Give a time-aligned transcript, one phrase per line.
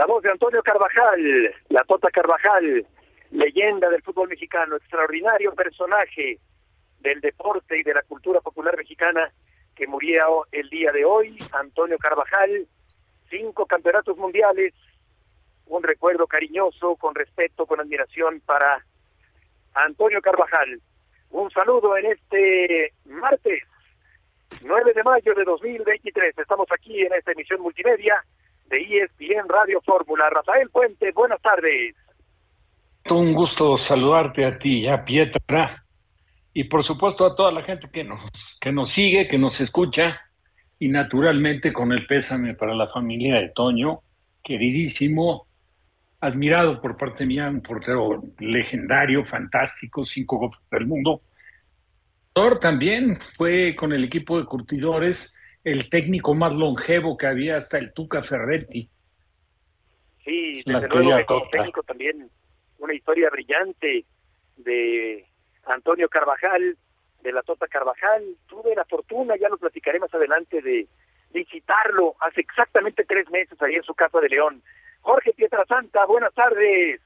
[0.00, 2.86] La voz de Antonio Carvajal, la Tota Carvajal,
[3.32, 6.38] leyenda del fútbol mexicano, extraordinario personaje
[7.00, 9.30] del deporte y de la cultura popular mexicana
[9.76, 12.66] que murió el día de hoy, Antonio Carvajal,
[13.28, 14.72] cinco campeonatos mundiales,
[15.66, 18.82] un recuerdo cariñoso, con respeto, con admiración para
[19.74, 20.80] Antonio Carvajal.
[21.28, 23.64] Un saludo en este martes
[24.64, 26.38] 9 de mayo de 2023.
[26.38, 28.24] Estamos aquí en esta emisión multimedia
[28.70, 30.30] de ESPN Radio Fórmula.
[30.30, 31.94] Rafael Puente, buenas tardes.
[33.10, 35.84] Un gusto saludarte a ti, a Pietra,
[36.54, 40.20] y por supuesto a toda la gente que nos, que nos sigue, que nos escucha,
[40.78, 44.00] y naturalmente con el pésame para la familia de Toño,
[44.42, 45.46] queridísimo,
[46.20, 51.22] admirado por parte mía, un portero legendario, fantástico, cinco copas del mundo.
[52.60, 57.92] También fue con el equipo de curtidores el técnico más longevo que había hasta el
[57.92, 58.88] Tuca Ferretti.
[60.24, 62.30] Sí, desde luego como técnico también
[62.78, 64.04] una historia brillante
[64.56, 65.26] de
[65.64, 66.76] Antonio Carvajal,
[67.22, 68.36] de la Tota Carvajal.
[68.46, 70.88] Tuve la fortuna, ya lo platicaré más adelante, de
[71.32, 74.62] visitarlo hace exactamente tres meses ahí en su casa de León.
[75.00, 77.00] Jorge Pietrasanta, buenas tardes.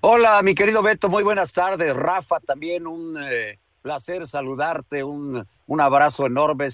[0.00, 1.94] Hola, mi querido Beto, muy buenas tardes.
[1.94, 3.58] Rafa, también un eh,
[3.88, 6.68] placer saludarte, un, un abrazo enorme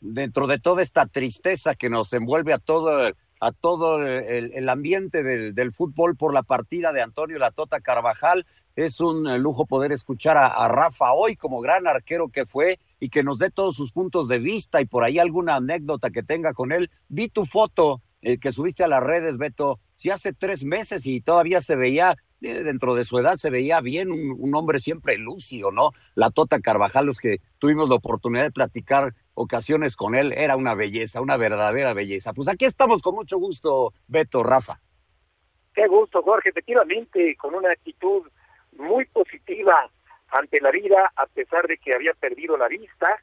[0.00, 5.52] dentro de toda esta tristeza que nos envuelve a todo, a todo el, ambiente del,
[5.54, 8.44] del, fútbol por la partida de Antonio Latota Carvajal.
[8.74, 13.22] Es un lujo poder escuchar a, Rafa hoy como gran arquero que fue y que
[13.22, 16.72] nos dé todos sus puntos de vista y por ahí alguna anécdota que tenga con
[16.72, 16.90] él.
[17.08, 21.20] Vi tu foto eh, que subiste a las redes, Beto, si hace tres meses y
[21.20, 25.90] todavía se veía, dentro de su edad, se veía bien, un, hombre siempre lúcido, ¿no?
[26.14, 30.74] La Tota Carvajal, los que tuvimos la oportunidad de platicar ocasiones con él, era una
[30.74, 32.32] belleza, una verdadera belleza.
[32.32, 34.80] Pues aquí estamos con mucho gusto, Beto, Rafa.
[35.74, 38.28] Qué gusto, Jorge, efectivamente, con una actitud
[38.76, 39.88] muy positiva
[40.28, 43.22] ante la vida, a pesar de que había perdido la vista,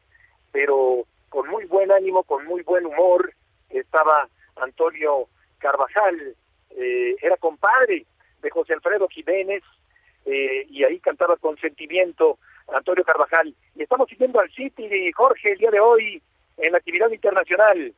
[0.52, 3.34] pero con muy buen ánimo, con muy buen humor,
[3.70, 5.28] estaba Antonio
[5.60, 6.36] Carvajal,
[6.72, 8.06] eh, era compadre
[8.42, 9.64] de José Alfredo Jiménez,
[10.26, 12.38] eh, y ahí cantaba con sentimiento
[12.74, 13.54] Antonio Carvajal.
[13.76, 16.22] Y estamos siguiendo al City, Jorge, el día de hoy
[16.58, 17.94] en la actividad internacional.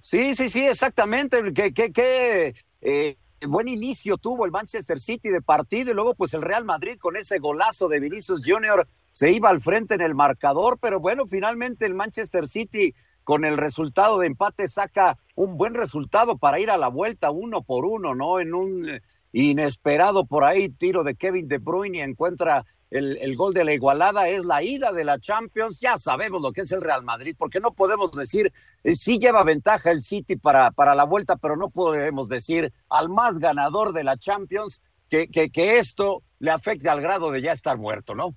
[0.00, 1.52] Sí, sí, sí, exactamente.
[1.52, 3.16] Que, que, que eh,
[3.46, 7.16] buen inicio tuvo el Manchester City de partido y luego pues el Real Madrid con
[7.16, 11.86] ese golazo de Vinicius Junior se iba al frente en el marcador, pero bueno, finalmente
[11.86, 16.76] el Manchester City con el resultado de empate saca un buen resultado para ir a
[16.76, 18.38] la vuelta uno por uno, ¿no?
[18.38, 19.00] En un eh,
[19.32, 23.72] inesperado por ahí tiro de Kevin De Bruyne y encuentra el, el, gol de la
[23.72, 27.34] igualada, es la ida de la Champions, ya sabemos lo que es el Real Madrid,
[27.36, 28.52] porque no podemos decir,
[28.84, 33.08] eh, sí lleva ventaja el City para, para la vuelta, pero no podemos decir al
[33.08, 37.50] más ganador de la Champions que, que, que esto le afecte al grado de ya
[37.50, 38.36] estar muerto, ¿no?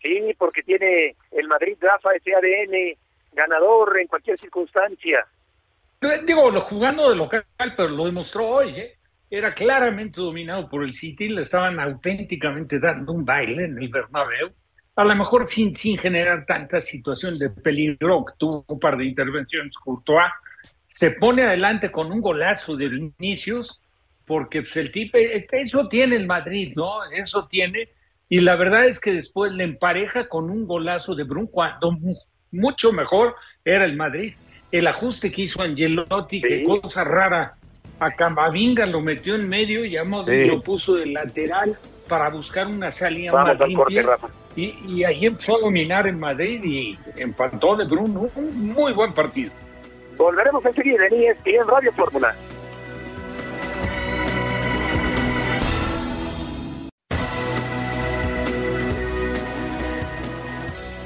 [0.00, 2.96] Sí, porque tiene el Madrid, Rafa, ese ADN
[3.34, 5.26] ganador en cualquier circunstancia.
[6.26, 7.44] Digo, lo jugando de local,
[7.76, 8.98] pero lo demostró hoy, ¿eh?
[9.30, 14.52] era claramente dominado por el City, le estaban auténticamente dando un baile en el Bernabéu,
[14.96, 19.74] a lo mejor sin, sin generar tanta situación de peligro, tuvo un par de intervenciones
[19.76, 20.30] Courtois,
[20.86, 23.82] se pone adelante con un golazo de inicios,
[24.24, 27.04] porque pues, el tipo, eso tiene el Madrid, ¿no?
[27.10, 27.88] Eso tiene,
[28.28, 31.98] y la verdad es que después le empareja con un golazo de Brun, cuando
[32.54, 34.34] mucho mejor era el Madrid.
[34.72, 37.54] El ajuste que hizo Angelotti, qué cosa rara
[38.00, 41.76] a Camavinga lo metió en medio y a lo puso de lateral
[42.08, 44.18] para buscar una salida más limpia.
[44.56, 48.28] y, y, ahí empezó a dominar en Madrid y empató de Bruno.
[48.34, 49.52] Un muy buen partido.
[50.16, 52.34] Volveremos enseguida en ESPN Radio Fórmula.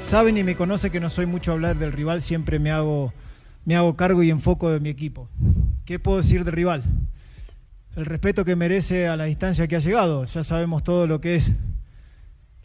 [0.09, 3.13] Saben y me conoce que no soy mucho a hablar del rival, siempre me hago,
[3.63, 5.29] me hago cargo y enfoco de mi equipo.
[5.85, 6.81] ¿Qué puedo decir del rival?
[7.95, 10.23] El respeto que merece a la distancia que ha llegado.
[10.23, 11.51] Ya sabemos todo lo que es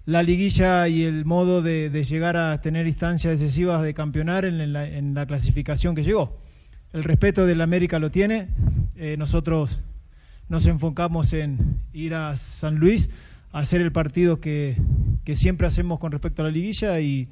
[0.06, 5.26] la liguilla y el modo de, llegar a tener instancias decisivas de campeonar en la,
[5.26, 6.38] clasificación que llegó.
[6.94, 8.48] el respeto del América lo tiene.
[8.96, 9.80] Eh, nosotros
[10.48, 13.10] nos enfocamos en ir a San Luis
[13.52, 14.78] a hacer el partido que,
[15.24, 17.28] que siempre hacemos con respecto a la liguilla y,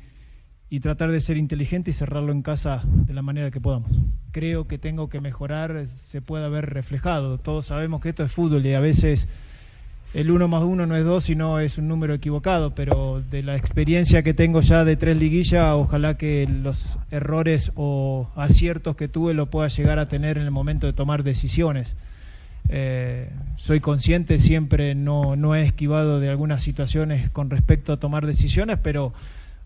[0.70, 3.90] y tratar de ser inteligente y cerrarlo en casa de la manera que podamos.
[4.30, 7.38] Creo que tengo que mejorar, se puede haber reflejado.
[7.38, 9.28] Todos sabemos que esto es fútbol y a veces
[10.14, 13.56] el uno más uno no es dos, sino es un número equivocado, pero de la
[13.56, 19.32] experiencia que tengo ya de tres liguillas, ojalá que los errores o aciertos que tuve
[19.32, 21.96] lo pueda llegar a tener en el momento de tomar decisiones.
[22.68, 28.26] Eh, soy consciente, siempre no, no he esquivado de algunas situaciones con respecto a tomar
[28.26, 29.12] decisiones, pero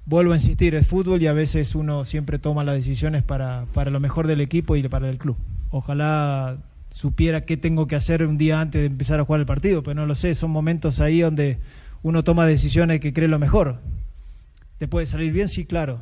[0.06, 3.90] vuelvo a insistir, es fútbol y a veces uno siempre toma las decisiones para, para
[3.90, 5.36] lo mejor del equipo y para el club.
[5.70, 6.58] Ojalá
[6.90, 9.94] supiera qué tengo que hacer un día antes de empezar a jugar el partido, pero
[9.94, 11.58] no lo sé, son momentos ahí donde
[12.02, 13.80] uno toma decisiones que cree lo mejor.
[14.78, 15.48] ¿Te puede salir bien?
[15.48, 16.00] Sí, claro.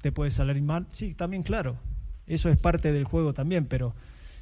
[0.00, 0.86] ¿Te puede salir mal?
[0.92, 1.76] Sí, también claro.
[2.26, 3.94] Eso es parte del juego también, pero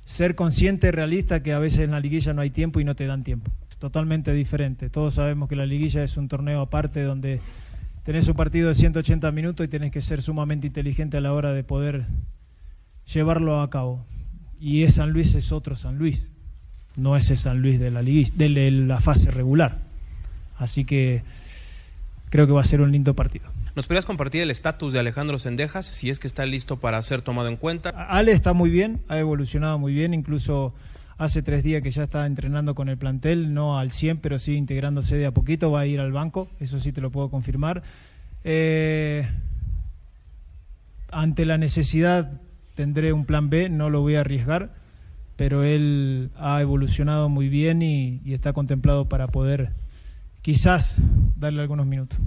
[0.05, 3.07] ser consciente, realista, que a veces en la liguilla no hay tiempo y no te
[3.07, 3.51] dan tiempo.
[3.71, 4.91] Es totalmente diferente.
[4.91, 7.41] Todos sabemos que la liguilla es un torneo aparte donde
[8.05, 11.53] tenés un partido de 180 minutos y tenés que ser sumamente inteligente a la hora
[11.53, 12.05] de poder
[13.07, 14.05] llevarlo a cabo
[14.61, 16.27] y es San Luis es otro San Luis,
[16.97, 19.79] no es el San Luis de la, de la fase regular.
[20.57, 21.23] Así que
[22.31, 23.54] creo que va a ser un lindo partido.
[23.77, 27.23] ¿Nos podrías compartir el estatus de Alejandro Sendejas, si es que está listo para ser
[27.23, 27.91] tomado en cuenta?
[27.91, 30.75] Ale está muy bien, ha evolucionado muy bien, incluso
[31.19, 34.55] hace tres días que ya está entrenando con el plantel, no al 100, pero sí
[34.55, 37.83] integrándose de a poquito, va a ir al banco, eso sí te lo puedo confirmar.
[38.45, 39.27] Eh,
[41.11, 42.41] ante la necesidad
[42.77, 44.73] tendré un plan B, no lo voy a arriesgar,
[45.35, 49.71] pero él ha evolucionado muy bien y, está contemplado para poder
[50.43, 50.95] quizás
[51.37, 52.21] darle algunos minutos.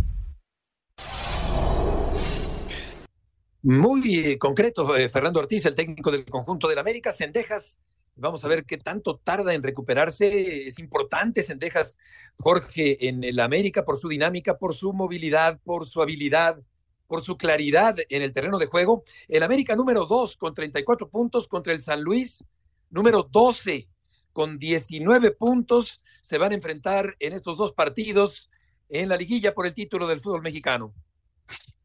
[3.63, 7.11] Muy eh, concreto, eh, Fernando Ortiz, el técnico del conjunto del América.
[7.11, 7.79] Sendejas,
[8.15, 10.67] vamos a ver qué tanto tarda en recuperarse.
[10.67, 11.97] Es importante Sendejas,
[12.37, 16.61] Jorge, en el América por su dinámica, por su movilidad, por su habilidad,
[17.07, 19.03] por su claridad en el terreno de juego.
[19.27, 22.43] El América número 2 con 34 puntos contra el San Luis
[22.91, 23.89] número 12
[24.33, 26.01] con 19 puntos.
[26.21, 28.51] Se van a enfrentar en estos dos partidos
[28.87, 30.93] en la liguilla por el título del fútbol mexicano.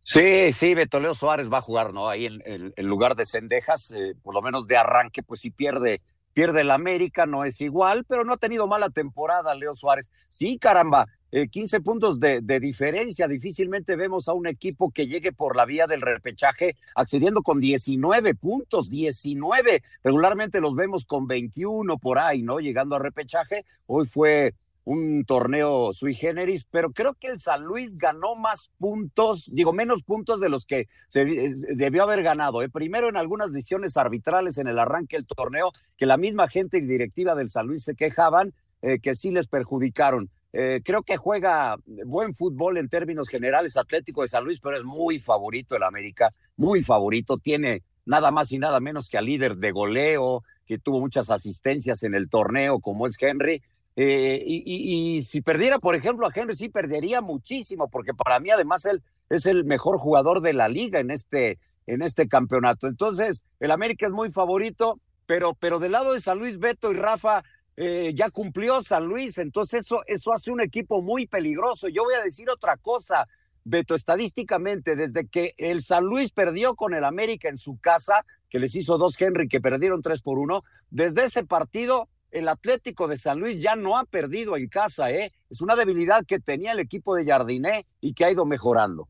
[0.04, 2.08] Sí, sí, Betoleo Suárez va a jugar, ¿no?
[2.08, 6.02] Ahí en, lugar de Cendejas, eh, por lo menos de arranque, pues si pierde,
[6.32, 10.10] pierde el América, no es igual, pero no ha tenido mala temporada Leo Suárez.
[10.28, 11.06] Sí, caramba,
[11.50, 13.28] 15 eh, puntos de, diferencia.
[13.28, 18.34] Difícilmente vemos a un equipo que llegue por la vía del repechaje accediendo con 19
[18.34, 19.82] puntos, 19.
[20.02, 22.58] Regularmente los vemos con 21 por ahí, ¿no?
[22.58, 23.64] Llegando a repechaje.
[23.86, 24.54] Hoy fue
[24.84, 30.02] un torneo sui generis, pero creo que el San Luis ganó más puntos, digo, menos
[30.02, 31.24] puntos de los que se
[31.74, 32.62] debió haber ganado.
[32.62, 32.68] ¿eh?
[32.68, 36.82] Primero en algunas decisiones arbitrales en el arranque del torneo, que la misma gente y
[36.82, 40.30] directiva del San Luis se quejaban, eh, que sí les perjudicaron.
[40.52, 44.84] Eh, creo que juega buen fútbol en términos generales Atlético de San Luis, pero es
[44.84, 47.38] muy favorito el América, muy favorito.
[47.38, 52.02] Tiene nada más y nada menos que al líder de goleo, que tuvo muchas asistencias
[52.02, 53.62] en el torneo, como es Henry.
[53.96, 58.84] Eh, y, si perdiera, por ejemplo, a Henry, sí perdería muchísimo, porque para mí además
[58.86, 62.86] él es el mejor jugador de la liga en este, en este campeonato.
[62.86, 66.96] Entonces, el América es muy favorito, pero, pero del lado de San Luis, Beto y
[66.96, 67.42] Rafa,
[67.76, 71.88] eh, ya cumplió San Luis, entonces eso, eso hace un equipo muy peligroso.
[71.88, 73.26] Yo voy a decir otra cosa,
[73.64, 78.58] Beto, estadísticamente, desde que el San Luis perdió con el América en su casa, que
[78.58, 83.16] les hizo dos Henry, que perdieron tres por uno, desde ese partido el Atlético de
[83.16, 85.32] San Luis ya no ha perdido en casa, ¿eh?
[85.48, 89.08] Es una debilidad que tenía el equipo de Jardiné y que ha ido mejorando.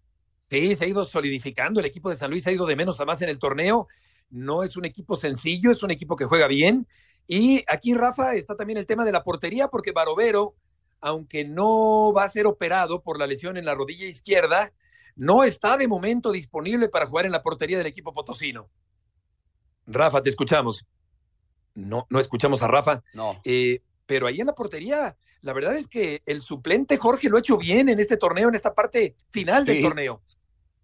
[0.51, 3.07] Sí, se ha ido solidificando, el equipo de San Luis ha ido de menos a
[3.07, 3.89] más en el torneo.
[4.29, 6.87] No es un equipo sencillo, es un equipo que juega bien
[7.27, 10.55] y aquí, Rafa, está también el tema de la portería, porque Barovero,
[11.01, 14.73] aunque no va a ser operado por la lesión en la rodilla izquierda,
[15.15, 18.69] no está de momento disponible para jugar en la portería del equipo potosino.
[19.87, 20.87] Rafa, te escuchamos.
[21.75, 23.03] No, no escuchamos a Rafa.
[23.15, 23.41] No.
[23.45, 27.41] Eh, pero ahí en la portería, la verdad es que el suplente Jorge lo ha
[27.41, 30.23] hecho bien en este torneo, en esta parte final del torneo.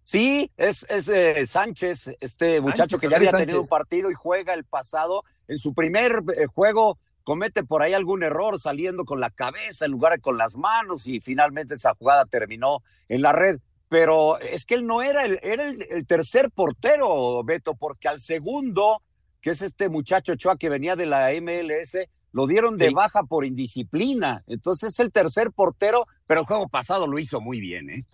[0.03, 4.55] Sí, es, es eh, Sánchez, este muchacho que ya había tenido un partido y juega
[4.55, 5.23] el pasado.
[5.47, 9.91] En su primer eh, juego comete por ahí algún error saliendo con la cabeza en
[9.91, 13.59] lugar de con las manos y finalmente esa jugada terminó en la red.
[13.87, 19.03] Pero es que él no era el, era el, tercer portero, Beto, porque al segundo,
[19.41, 21.97] que es este muchacho Chua que venía de la MLS,
[22.31, 24.43] lo dieron de baja por indisciplina.
[24.47, 28.05] Entonces es el tercer portero, pero el juego pasado lo hizo muy bien, ¿eh?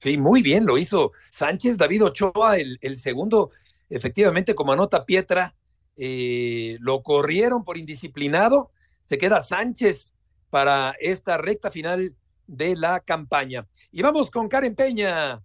[0.00, 3.50] Sí, muy bien lo hizo Sánchez, David Ochoa, el, el segundo,
[3.90, 5.54] efectivamente, como anota Pietra,
[5.96, 8.70] eh, lo corrieron por indisciplinado,
[9.02, 10.06] se queda Sánchez
[10.48, 13.66] para esta recta final de la campaña.
[13.92, 15.42] Y vamos con Karen Peña.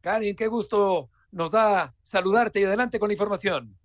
[0.00, 3.77] Karen, qué gusto nos da saludarte y adelante con la información.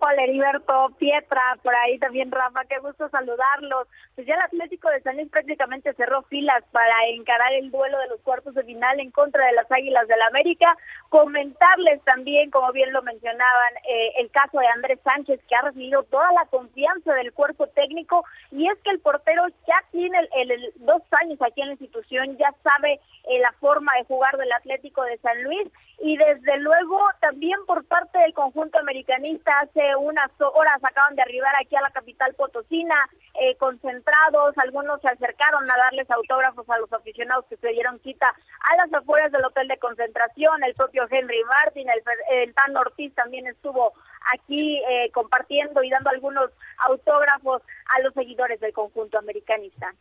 [0.00, 3.88] Hola Heriberto, Pietra, por ahí también Rafa, qué gusto saludarlos.
[4.14, 8.08] Pues ya el Atlético de San Luis prácticamente cerró filas para encarar el duelo de
[8.08, 10.76] los cuartos de final en contra de las Águilas del la América.
[11.08, 16.04] Comentarles también, como bien lo mencionaban, eh, el caso de Andrés Sánchez, que ha recibido
[16.04, 21.02] toda la confianza del cuerpo técnico, y es que el portero ya tiene el, dos
[21.22, 25.18] años aquí en la institución, ya sabe eh, la forma de jugar del Atlético de
[25.18, 25.68] San Luis,
[26.00, 31.54] y desde luego también por parte del conjunto americanista hace unas horas acaban de arribar
[31.60, 32.94] aquí a la capital potosina,
[33.40, 38.26] eh, concentrados, algunos se acercaron a darles autógrafos a los aficionados que se dieron cita
[38.28, 41.88] a las afueras del hotel de concentración, el propio Henry Martin,
[42.30, 43.92] el, Tan Ortiz también estuvo
[44.32, 49.94] aquí eh, compartiendo y dando algunos autógrafos a los seguidores del conjunto americanista.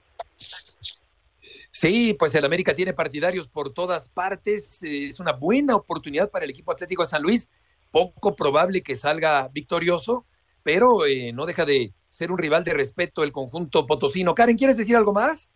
[1.71, 4.81] Sí, pues el América tiene partidarios por todas partes.
[4.83, 7.49] Es una buena oportunidad para el equipo Atlético de San Luis
[7.97, 10.25] poco probable que salga victorioso,
[10.63, 14.35] pero eh, no deja de ser un rival de respeto el conjunto potosino.
[14.35, 15.53] Karen, ¿quieres decir algo más?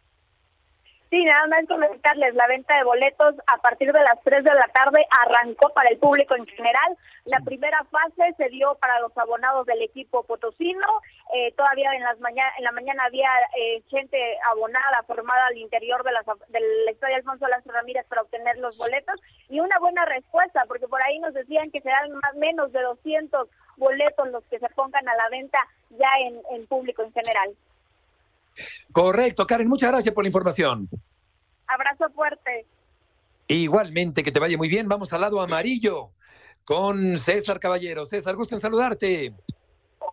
[1.12, 4.70] Sí, nada más comentarles, la venta de boletos a partir de las 3 de la
[4.74, 6.98] tarde arrancó para el público en general.
[7.26, 10.88] La primera fase se dio para los abonados del equipo potosino.
[11.34, 14.18] Eh, todavía en, las mañana, en la mañana había eh, gente
[14.52, 19.20] abonada formada al interior de la, del estadio Alfonso Lázaro Ramírez para obtener los boletos.
[19.50, 23.50] Y una buena respuesta, porque por ahí nos decían que serán más menos de 200
[23.76, 27.54] boletos los que se pongan a la venta ya en, en público en general.
[28.92, 30.90] Correcto, Karen, muchas gracias por la información.
[31.68, 32.66] Abrazo fuerte.
[33.48, 34.88] Igualmente, que te vaya muy bien.
[34.88, 36.12] Vamos al lado amarillo
[36.64, 38.06] con César Caballero.
[38.06, 39.34] César, gusto en saludarte.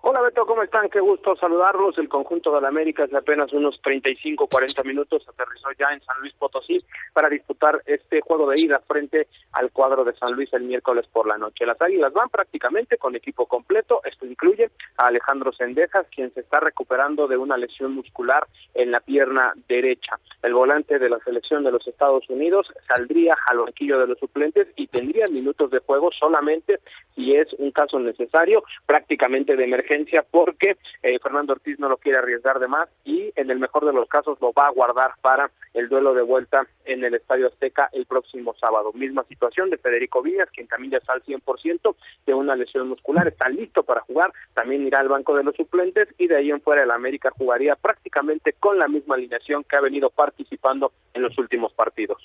[0.00, 0.88] Hola Beto, ¿cómo están?
[0.90, 1.98] Qué gusto saludarlos.
[1.98, 6.20] El conjunto de la América hace apenas unos 35, 40 minutos aterrizó ya en San
[6.20, 6.80] Luis Potosí
[7.12, 11.26] para disputar este juego de ida frente al cuadro de San Luis el miércoles por
[11.26, 11.66] la noche.
[11.66, 14.00] Las Águilas van prácticamente con equipo completo.
[14.04, 19.00] Esto incluye a Alejandro Sendejas, quien se está recuperando de una lesión muscular en la
[19.00, 20.20] pierna derecha.
[20.44, 24.68] El volante de la selección de los Estados Unidos saldría al banquillo de los suplentes
[24.76, 26.78] y tendría minutos de juego solamente
[27.16, 29.87] si es un caso necesario, prácticamente de emergencia
[30.30, 33.92] porque eh, Fernando Ortiz no lo quiere arriesgar de más y en el mejor de
[33.92, 37.88] los casos lo va a guardar para el duelo de vuelta en el Estadio Azteca
[37.92, 38.92] el próximo sábado.
[38.92, 41.94] Misma situación de Federico Villas, quien también ya está al 100%
[42.26, 46.08] de una lesión muscular, está listo para jugar, también irá al banco de los suplentes
[46.18, 49.80] y de ahí en fuera el América jugaría prácticamente con la misma alineación que ha
[49.80, 52.22] venido participando en los últimos partidos.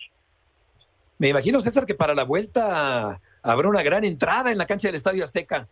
[1.18, 4.96] Me imagino, César, que para la vuelta habrá una gran entrada en la cancha del
[4.96, 5.68] Estadio Azteca.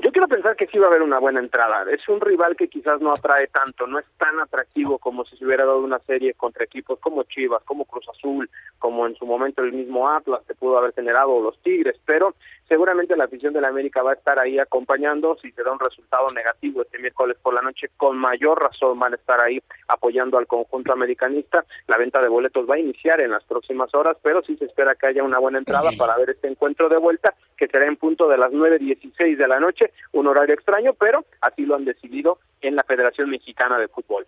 [0.00, 1.84] Yo quiero pensar que sí va a haber una buena entrada.
[1.90, 5.44] Es un rival que quizás no atrae tanto, no es tan atractivo como si se
[5.44, 9.62] hubiera dado una serie contra equipos como Chivas, como Cruz Azul, como en su momento
[9.62, 12.34] el mismo Atlas que pudo haber generado los Tigres, pero
[12.68, 15.80] seguramente la afición de la América va a estar ahí acompañando si se da un
[15.80, 20.38] resultado negativo este miércoles por la noche, con mayor razón van a estar ahí apoyando
[20.38, 21.64] al conjunto americanista.
[21.86, 24.94] La venta de boletos va a iniciar en las próximas horas, pero sí se espera
[24.94, 28.28] que haya una buena entrada para ver este encuentro de vuelta que será en punto
[28.28, 32.76] de las 9:16 de la noche un horario extraño, pero así lo han decidido en
[32.76, 34.26] la Federación Mexicana de Fútbol.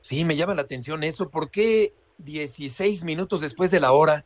[0.00, 1.30] Sí, me llama la atención eso.
[1.30, 4.24] ¿Por qué 16 minutos después de la hora?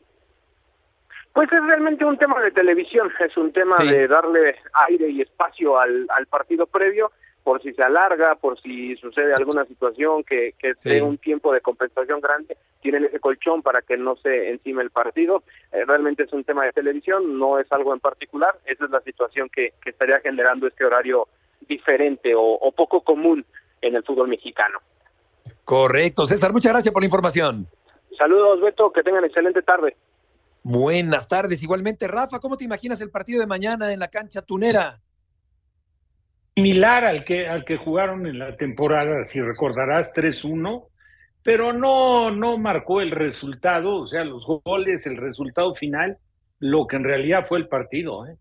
[1.33, 4.55] Pues es realmente un tema de televisión, es un tema de darle
[4.87, 7.11] aire y espacio al, al partido previo
[7.43, 11.59] por si se alarga, por si sucede alguna situación que, que dé un tiempo de
[11.59, 15.43] compensación grande, tienen ese colchón para que no se encime el partido.
[15.71, 19.01] Eh, realmente es un tema de televisión, no es algo en particular, esa es la
[19.01, 21.27] situación que, que estaría generando este horario
[21.67, 23.45] diferente o, o poco común
[23.81, 24.79] en el fútbol mexicano.
[25.65, 27.67] Correcto, César, muchas gracias por la información.
[28.17, 29.97] Saludos, Beto, que tengan excelente tarde.
[30.63, 32.07] Buenas tardes, igualmente.
[32.07, 34.99] Rafa, ¿cómo te imaginas el partido de mañana en la cancha tunera?
[36.55, 40.87] similar al que, al que jugaron en la temporada, si recordarás, 3-1,
[41.41, 46.17] pero no, no marcó el resultado, o sea, los goles, el resultado final,
[46.59, 48.27] lo que en realidad fue el partido.
[48.27, 48.37] ¿eh?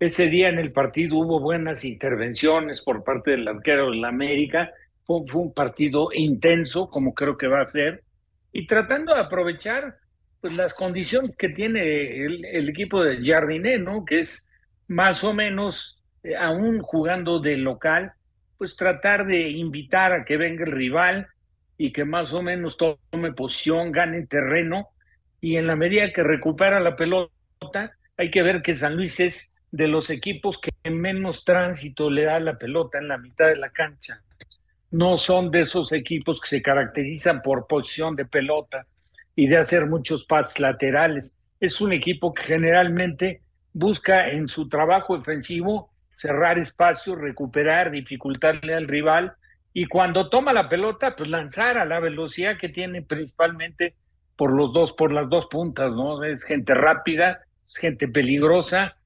[0.00, 4.70] Ese día en el partido hubo buenas intervenciones por parte del arquero de la América,
[5.04, 8.02] fue, un partido intenso, como creo que va a ser,
[8.52, 9.96] y tratando de aprovechar
[10.42, 14.04] pues, las condiciones que tiene el, el equipo de Jardiné, ¿no?
[14.04, 14.48] Que es
[14.88, 18.12] más o menos eh, aún jugando de local,
[18.58, 21.28] pues tratar de invitar a que venga el rival
[21.78, 24.88] y que más o menos tome posición, gane terreno
[25.40, 29.54] y en la medida que recupera la pelota, hay que ver que San Luis es
[29.70, 33.70] de los equipos que menos tránsito le da la pelota en la mitad de la
[33.70, 34.20] cancha.
[34.90, 38.86] No son de esos equipos que se caracterizan por posición de pelota
[39.34, 41.36] y de hacer muchos pases laterales.
[41.60, 48.88] Es un equipo que generalmente busca en su trabajo ofensivo cerrar espacios, recuperar, dificultarle al
[48.88, 49.34] rival
[49.72, 53.94] y cuando toma la pelota, pues lanzar a la velocidad que tiene principalmente
[54.36, 56.22] por los dos, por las dos puntas, ¿no?
[56.24, 58.96] Es gente rápida, es gente peligrosa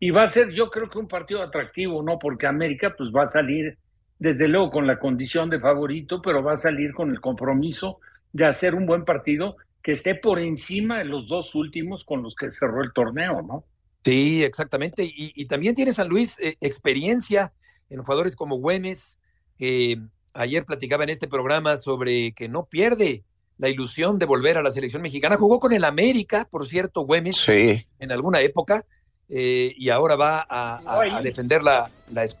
[0.00, 2.18] y va a ser, yo creo que un partido atractivo, ¿no?
[2.18, 3.78] Porque América, pues va a salir,
[4.18, 8.00] desde luego, con la condición de favorito, pero va a salir con el compromiso
[8.32, 12.34] de hacer un buen partido que esté por encima de los dos últimos con los
[12.34, 13.64] que cerró el torneo, ¿no?
[14.04, 15.08] Sí, exactamente.
[15.08, 17.52] Y, también tiene San Luis eh, experiencia
[17.88, 19.20] en jugadores como Güemes,
[19.56, 20.00] que
[20.32, 23.22] ayer platicaba en este programa sobre que no pierde
[23.58, 25.36] la ilusión de volver a la selección mexicana.
[25.36, 28.84] Jugó con el América, por cierto, Güemes, en alguna época,
[29.28, 31.92] eh, y ahora va a, defender la,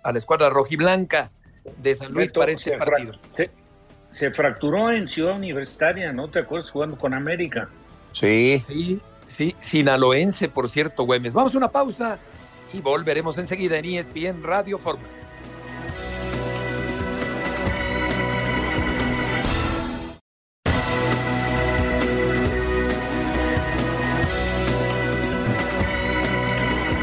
[0.02, 1.30] a la escuadra rojiblanca
[1.80, 3.12] de San Luis para este partido.
[3.36, 3.50] Se,
[4.16, 6.70] se, fracturó en Ciudad Universitaria, ¿no te acuerdas?
[6.70, 7.68] Jugando con América.
[8.12, 8.62] Sí.
[8.66, 11.34] Sí, Sí, sinaloense, por cierto, Güemes.
[11.34, 12.18] Vamos a una pausa
[12.72, 15.08] y volveremos enseguida en ESPN Radio Fórmula.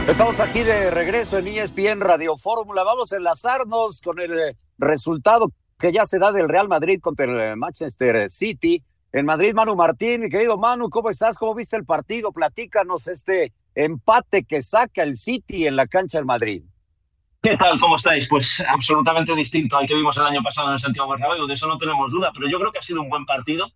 [0.08, 2.84] Estamos aquí de regreso en ESPN Radio Fórmula.
[2.84, 5.52] Vamos a enlazarnos con el resultado
[5.84, 9.76] que ya se da del Real Madrid contra el eh, Manchester City en Madrid, Manu
[9.76, 10.22] Martín.
[10.22, 11.38] Mi querido Manu, ¿cómo estás?
[11.38, 12.32] ¿Cómo viste el partido?
[12.32, 16.64] Platícanos este empate que saca el City en la cancha del Madrid.
[17.42, 17.78] ¿Qué tal?
[17.82, 18.26] ¿Cómo estáis?
[18.30, 21.68] Pues absolutamente distinto al que vimos el año pasado en el Santiago Bernabéu, de eso
[21.68, 23.70] no tenemos duda, pero yo creo que ha sido un buen partido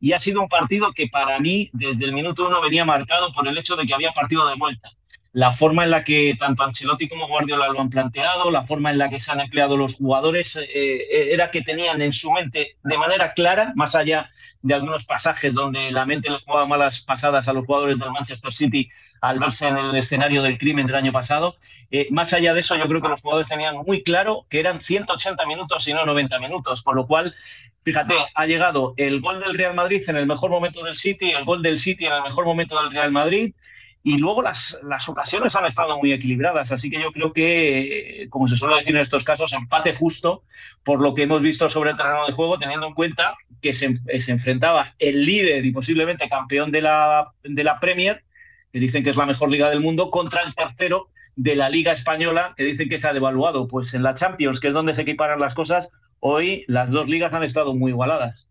[0.00, 3.46] y ha sido un partido que para mí desde el minuto uno venía marcado por
[3.46, 4.90] el hecho de que había partido de vuelta
[5.32, 8.98] la forma en la que tanto Ancelotti como Guardiola lo han planteado, la forma en
[8.98, 12.76] la que se han empleado los jugadores, eh, eh, era que tenían en su mente
[12.82, 14.28] de manera clara, más allá
[14.60, 18.52] de algunos pasajes donde la mente les jugaba malas pasadas a los jugadores del Manchester
[18.52, 18.90] City
[19.22, 21.56] al verse en el escenario del crimen del año pasado,
[21.90, 24.80] eh, más allá de eso yo creo que los jugadores tenían muy claro que eran
[24.80, 27.34] 180 minutos y no 90 minutos, por lo cual
[27.84, 31.44] Fíjate, ha llegado el gol del Real Madrid en el mejor momento del City, el
[31.44, 33.54] gol del City en el mejor momento del Real Madrid,
[34.04, 38.48] y luego las, las ocasiones han estado muy equilibradas, así que yo creo que, como
[38.48, 40.42] se suele decir en estos casos, empate justo
[40.82, 43.94] por lo que hemos visto sobre el terreno de juego, teniendo en cuenta que se,
[44.18, 48.24] se enfrentaba el líder y posiblemente campeón de la, de la Premier,
[48.72, 51.92] que dicen que es la mejor liga del mundo, contra el tercero de la Liga
[51.92, 53.68] Española, que dicen que está devaluado.
[53.68, 57.32] Pues en la Champions, que es donde se equiparan las cosas, hoy las dos ligas
[57.32, 58.48] han estado muy igualadas.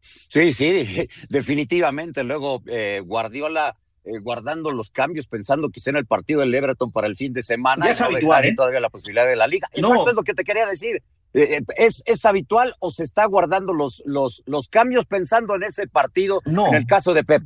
[0.00, 2.24] Sí, sí, definitivamente.
[2.24, 7.06] Luego eh, Guardiola eh, guardando los cambios, pensando quizá en el partido del Everton para
[7.06, 7.84] el fin de semana.
[7.84, 8.54] Ya es habitual, ¿eh?
[8.54, 9.68] todavía la posibilidad de la liga.
[9.72, 11.02] Exacto, es lo que te quería decir.
[11.34, 15.86] Eh, ¿Es, ¿Es habitual o se está guardando los, los, los cambios pensando en ese
[15.86, 16.68] partido no.
[16.68, 17.42] en el caso de Pep?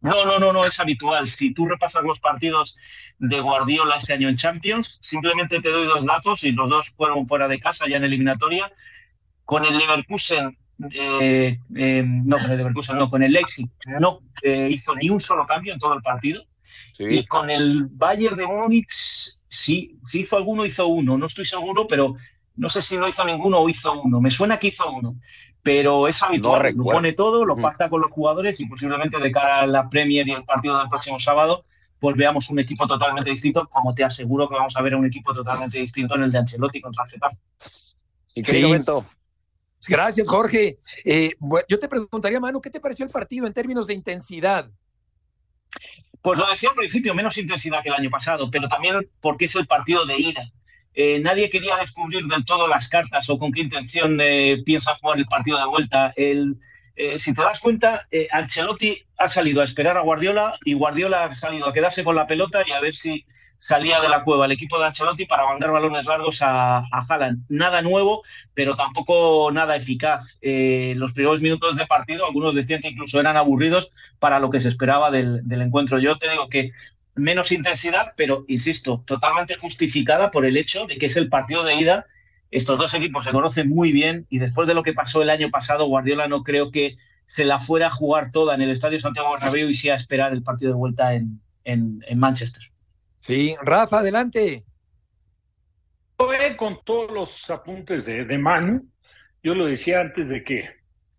[0.00, 1.28] No, no, no, no es habitual.
[1.28, 2.76] Si tú repasas los partidos
[3.18, 7.26] de Guardiola este año en Champions, simplemente te doy dos datos y los dos fueron
[7.26, 8.70] fuera de casa ya en eliminatoria.
[9.46, 10.58] Con el Leverkusen
[10.92, 13.68] eh, eh, no con el Leverkusen, no, con el Leipzig
[14.00, 16.44] no eh, hizo ni un solo cambio en todo el partido.
[16.98, 18.90] Y con el Bayern de Múnich,
[19.48, 21.18] sí, si hizo alguno, hizo uno.
[21.18, 22.14] No estoy seguro, pero
[22.56, 24.20] no sé si no hizo ninguno o hizo uno.
[24.20, 25.16] Me suena que hizo uno.
[25.62, 27.62] Pero es habitual, lo pone todo, lo mm.
[27.62, 30.88] pacta con los jugadores y posiblemente de cara a la Premier y el partido del
[30.88, 31.64] próximo sábado,
[31.98, 35.32] pues veamos un equipo totalmente distinto, como te aseguro que vamos a ver un equipo
[35.32, 37.38] totalmente distinto en el de Ancelotti contra Getafe.
[38.34, 38.84] Increíble.
[39.88, 40.78] Gracias, Jorge.
[41.04, 41.32] Eh,
[41.68, 44.70] yo te preguntaría, Manu, ¿qué te pareció el partido en términos de intensidad?
[46.22, 49.54] Pues lo decía al principio, menos intensidad que el año pasado, pero también porque es
[49.56, 50.50] el partido de ida.
[50.94, 55.18] Eh, nadie quería descubrir del todo las cartas o con qué intención eh, piensa jugar
[55.18, 56.12] el partido de vuelta.
[56.16, 56.56] El,
[56.96, 61.24] eh, si te das cuenta, eh, Ancelotti ha salido a esperar a Guardiola y Guardiola
[61.24, 63.26] ha salido a quedarse con la pelota y a ver si
[63.56, 67.30] salía de la cueva el equipo de Ancelotti para mandar balones largos a, a.
[67.48, 68.22] Nada nuevo,
[68.54, 70.36] pero tampoco nada eficaz.
[70.40, 74.60] Eh, los primeros minutos de partido, algunos decían que incluso eran aburridos para lo que
[74.60, 75.98] se esperaba del, del encuentro.
[75.98, 76.70] Yo te digo que
[77.16, 81.74] menos intensidad, pero insisto, totalmente justificada por el hecho de que es el partido de
[81.74, 82.06] ida
[82.54, 85.50] estos dos equipos se conocen muy bien y después de lo que pasó el año
[85.50, 89.32] pasado, Guardiola no creo que se la fuera a jugar toda en el Estadio Santiago
[89.32, 92.62] Bernabéu y sea a esperar el partido de vuelta en, en, Manchester.
[93.18, 94.64] Sí, Rafa, adelante.
[96.56, 98.86] Con todos los apuntes de, de Manu,
[99.42, 100.68] yo lo decía antes de que,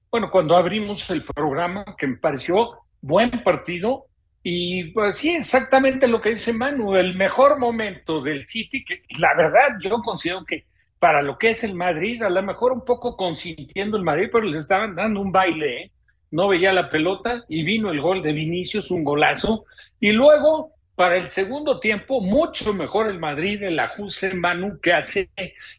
[0.09, 4.05] bueno, cuando abrimos el programa, que me pareció buen partido,
[4.41, 9.35] Y pues sí, exactamente lo que dice Manu, el mejor momento del City, que la
[9.35, 10.65] verdad yo considero que
[11.05, 14.45] para lo que es el Madrid, a lo mejor un poco consintiendo el Madrid, pero
[14.45, 15.91] le estaban dando un baile, ¿eh?
[16.31, 19.65] no veía la pelota y vino el gol de Vinicius, un golazo,
[19.99, 25.29] y luego para el segundo tiempo, mucho mejor el Madrid, el ajuste Manu que hace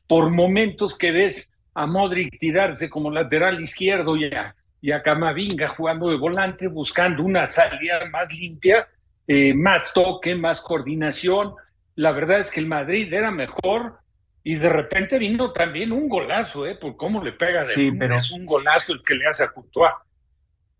[0.07, 5.69] por momentos que ves a Modric tirarse como lateral izquierdo y a, y a Camavinga
[5.71, 8.87] jugando de volante, buscando una salida más limpia,
[9.27, 11.53] eh, más toque, más coordinación.
[11.97, 14.06] La verdad es que el Madrid era mejor
[14.49, 16.77] y de repente vino también un golazo, ¿eh?
[16.77, 19.49] Por cómo le pega de Sí, pero- es un golazo el que le hace a
[19.49, 19.91] Courtois.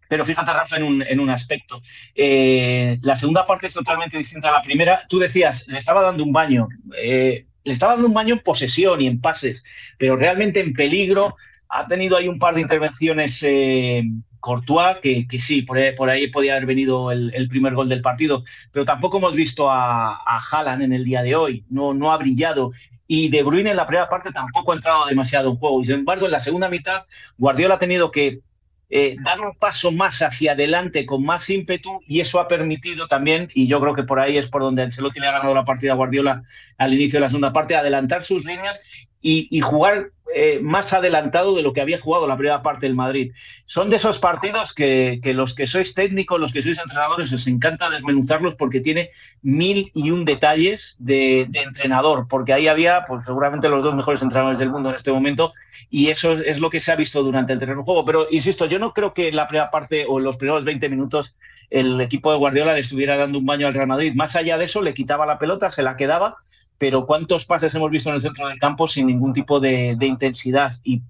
[0.09, 1.83] Pero fíjate, Rafa, en un, en un aspecto.
[2.15, 5.03] Eh, la segunda parte es totalmente distinta a la primera.
[5.09, 6.69] Tú decías, le estaba dando un baño.
[6.97, 9.65] Eh, le estaba dando un baño en posesión y en pases,
[9.99, 11.35] pero realmente en peligro.
[11.69, 14.05] Ha tenido ahí un par de intervenciones eh,
[14.39, 17.89] Courtois, que, que sí, por ahí, por ahí podía haber venido el, el primer gol
[17.89, 21.65] del partido, pero tampoco hemos visto a, a Haaland en el día de hoy.
[21.69, 22.71] No, no ha brillado.
[23.07, 25.81] Y De Bruyne en la primera parte tampoco ha entrado demasiado en juego.
[25.81, 27.07] Y sin embargo, en la segunda mitad,
[27.39, 28.41] Guardiola ha tenido que
[28.89, 33.49] eh, dar un paso más hacia adelante con más ímpetu y eso ha permitido también,
[33.53, 35.93] y yo creo que por ahí es por donde Ancelotti le ha ganado la partida
[35.93, 36.45] a Guardiola
[36.79, 38.81] al inicio de la segunda parte, adelantar sus líneas
[39.23, 43.33] y, jugar eh, más adelantado de lo que había jugado la primera parte del Madrid.
[43.65, 47.91] Son de esos partidos que, los que sois técnicos, los que sois entrenadores, os encanta
[47.91, 49.11] desmenuzarlos porque tiene
[49.43, 54.23] mil y un detalles de, de entrenador, porque ahí había pues, seguramente los dos mejores
[54.23, 55.53] entrenadores del mundo en este momento
[55.91, 58.05] y eso es lo que se ha visto durante el terreno de juego.
[58.05, 60.89] Pero insisto, yo no creo que en la primera parte o en los primeros 20
[60.89, 61.35] minutos
[61.71, 64.15] el equipo de Guardiola le estuviera dando un baño al Real Madrid.
[64.15, 66.37] Más allá de eso, le quitaba la pelota, se la quedaba,
[66.79, 70.07] pero ¿cuántos pases hemos visto en el centro del campo sin ningún tipo de, de
[70.07, 70.75] intensidad?
[70.85, 71.03] Y,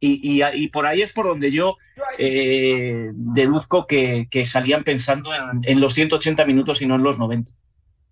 [0.00, 1.76] y, y, y por ahí es por donde yo
[2.18, 7.18] eh, deduzco que, que salían pensando en, en los 180 minutos y no en los
[7.18, 7.50] 90.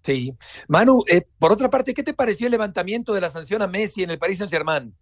[0.04, 0.34] Sí.
[0.68, 4.02] Manu, eh, por otra parte, ¿qué te pareció el levantamiento de la sanción a Messi
[4.02, 4.94] en el Paris Saint-Germain?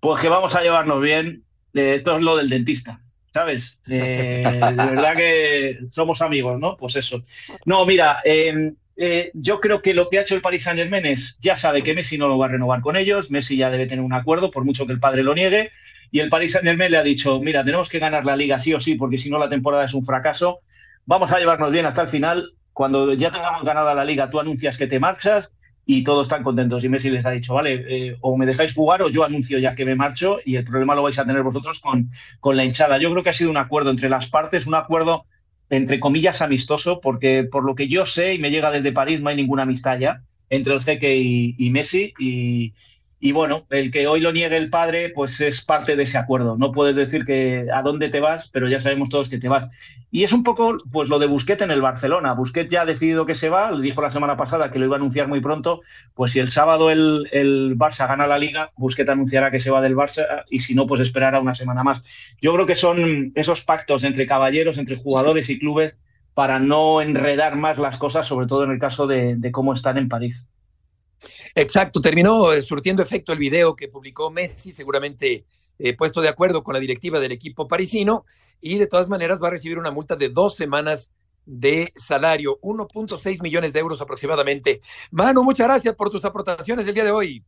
[0.00, 1.44] Pues que vamos a llevarnos bien.
[1.74, 3.00] Eh, esto es lo del dentista,
[3.32, 3.78] ¿sabes?
[3.88, 6.76] Eh, de verdad que somos amigos, ¿no?
[6.76, 7.22] Pues eso.
[7.66, 11.06] No, mira, eh, eh, yo creo que lo que ha hecho el Paris Saint Germain
[11.06, 13.86] es, ya sabe que Messi no lo va a renovar con ellos, Messi ya debe
[13.86, 15.70] tener un acuerdo, por mucho que el padre lo niegue,
[16.10, 18.72] y el Paris Saint Germain le ha dicho, mira, tenemos que ganar la liga sí
[18.72, 20.60] o sí, porque si no la temporada es un fracaso,
[21.06, 24.76] vamos a llevarnos bien hasta el final, cuando ya tengamos ganada la liga, tú anuncias
[24.76, 25.54] que te marchas
[25.86, 26.82] y todos están contentos.
[26.82, 29.74] Y Messi les ha dicho, vale, eh, o me dejáis jugar o yo anuncio ya
[29.74, 32.98] que me marcho y el problema lo vais a tener vosotros con, con la hinchada.
[32.98, 35.24] Yo creo que ha sido un acuerdo entre las partes, un acuerdo
[35.76, 39.28] entre comillas amistoso, porque por lo que yo sé y me llega desde París no
[39.28, 42.72] hay ninguna amistad ya entre el jeque y, y Messi y,
[43.24, 46.58] y bueno, el que hoy lo niegue el padre, pues es parte de ese acuerdo.
[46.58, 49.74] No puedes decir que a dónde te vas, pero ya sabemos todos que te vas.
[50.10, 52.34] Y es un poco pues lo de Busquets en el Barcelona.
[52.34, 54.96] Busquets ya ha decidido que se va, le dijo la semana pasada que lo iba
[54.96, 55.80] a anunciar muy pronto.
[56.12, 59.80] Pues si el sábado el, el Barça gana la liga, Busquets anunciará que se va
[59.80, 62.04] del Barça y si no, pues esperará una semana más.
[62.42, 65.98] Yo creo que son esos pactos entre caballeros, entre jugadores y clubes
[66.34, 69.96] para no enredar más las cosas, sobre todo en el caso de, de cómo están
[69.96, 70.46] en París.
[71.54, 75.44] Exacto, terminó eh, surtiendo efecto el video que publicó Messi, seguramente
[75.78, 78.24] eh, puesto de acuerdo con la directiva del equipo parisino,
[78.60, 81.10] y de todas maneras va a recibir una multa de dos semanas
[81.46, 84.80] de salario, 1.6 millones de euros aproximadamente.
[85.10, 87.44] Manu, muchas gracias por tus aportaciones el día de hoy.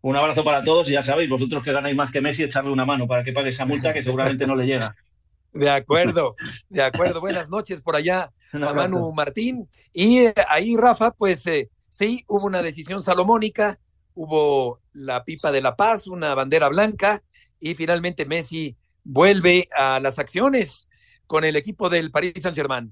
[0.00, 2.84] Un abrazo para todos y ya sabéis, vosotros que ganáis más que Messi, echarle una
[2.84, 4.94] mano para que pague esa multa que seguramente no le llega.
[5.52, 6.34] De acuerdo,
[6.70, 7.20] de acuerdo.
[7.20, 8.72] Buenas noches por allá a.
[8.72, 9.68] Manu Martín.
[9.92, 13.78] Y eh, ahí, Rafa, pues eh, sí, hubo una decisión salomónica,
[14.14, 17.20] hubo la pipa de la paz, una bandera blanca,
[17.60, 18.74] y finalmente Messi
[19.04, 20.88] vuelve a las acciones
[21.26, 22.90] con el equipo del Paris Saint-Germain.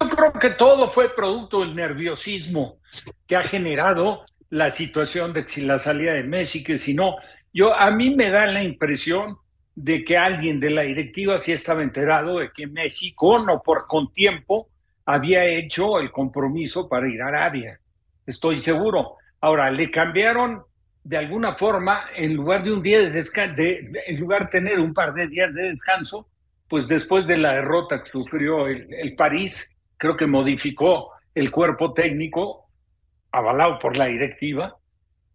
[0.00, 2.80] Yo creo que todo fue producto del nerviosismo
[3.26, 7.16] que ha generado la situación de la salida de Messi, que si no,
[7.52, 9.38] yo a mí me da la impresión
[9.76, 13.86] de que alguien de la directiva sí estaba enterado de que Messi con o por
[13.86, 14.70] con tiempo
[15.08, 17.80] había hecho el compromiso para ir a Arabia.
[18.26, 19.14] Estoy seguro.
[19.40, 20.62] Ahora le cambiaron
[21.02, 24.92] de alguna forma en lugar de un día de descanso, en lugar de tener un
[24.92, 26.28] par de días de descanso,
[26.68, 31.94] pues después de la derrota que sufrió el, el París, creo que modificó el cuerpo
[31.94, 32.66] técnico
[33.32, 34.76] avalado por la directiva.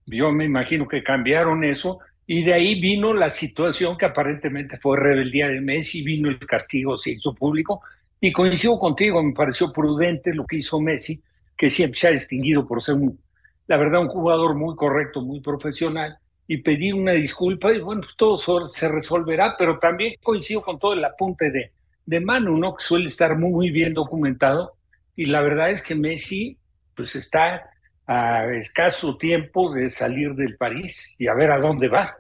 [0.06, 5.00] Yo me imagino que cambiaron eso y de ahí vino la situación que aparentemente fue
[5.00, 7.82] rebeldía de Messi, vino el castigo, se hizo público
[8.24, 11.22] y coincido contigo, me pareció prudente lo que hizo Messi,
[11.58, 13.20] que siempre se ha distinguido por ser, un,
[13.68, 18.16] la verdad, un jugador muy correcto, muy profesional y pedir una disculpa y bueno, pues
[18.16, 21.74] todo se resolverá, pero también coincido con todo el apunte de,
[22.06, 22.76] de mano, ¿no?
[22.76, 24.78] Que suele estar muy bien documentado.
[25.18, 26.58] Y la verdad es que Messi,
[26.96, 27.72] pues está
[28.08, 32.16] a escaso tiempo de salir del París y a ver a dónde va.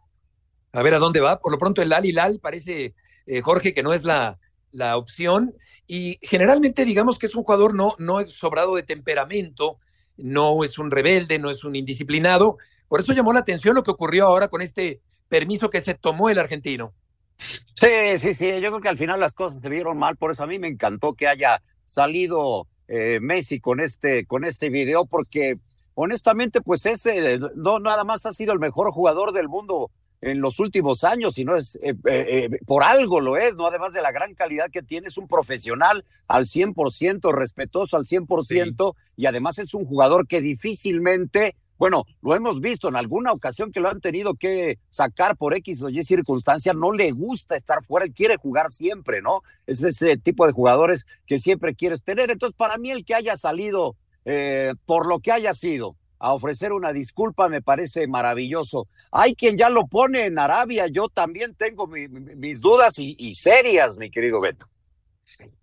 [0.73, 1.39] A ver a dónde va.
[1.39, 2.93] Por lo pronto el Al Hilal parece,
[3.25, 4.37] eh, Jorge, que no es la,
[4.73, 5.55] la opción.
[5.87, 9.79] Y generalmente digamos que es un jugador no, no es sobrado de temperamento,
[10.17, 12.57] no es un rebelde, no es un indisciplinado.
[12.89, 16.29] Por eso llamó la atención lo que ocurrió ahora con este permiso que se tomó
[16.29, 16.93] el argentino.
[17.37, 20.43] Sí, sí, sí, yo creo que al final las cosas se vieron mal, por eso
[20.43, 25.55] a mí me encantó que haya salido eh, Messi con este, con este video, porque
[25.95, 29.91] honestamente, pues ese no nada más ha sido el mejor jugador del mundo
[30.23, 33.67] en los últimos años, sino es eh, eh, por algo lo es, ¿no?
[33.67, 38.95] Además de la gran calidad que tiene, es un profesional al 100%, respetuoso al 100%,
[39.17, 43.81] y además es un jugador que difícilmente bueno, lo hemos visto en alguna ocasión que
[43.81, 48.05] lo han tenido que sacar por X o Y circunstancia, no le gusta estar fuera,
[48.05, 49.41] él quiere jugar siempre, ¿no?
[49.67, 52.31] Es ese tipo de jugadores que siempre quieres tener.
[52.31, 56.71] Entonces, para mí el que haya salido eh, por lo que haya sido a ofrecer
[56.71, 58.87] una disculpa me parece maravilloso.
[59.11, 64.09] Hay quien ya lo pone en Arabia, yo también tengo mis dudas y serias, mi
[64.09, 64.67] querido Beto.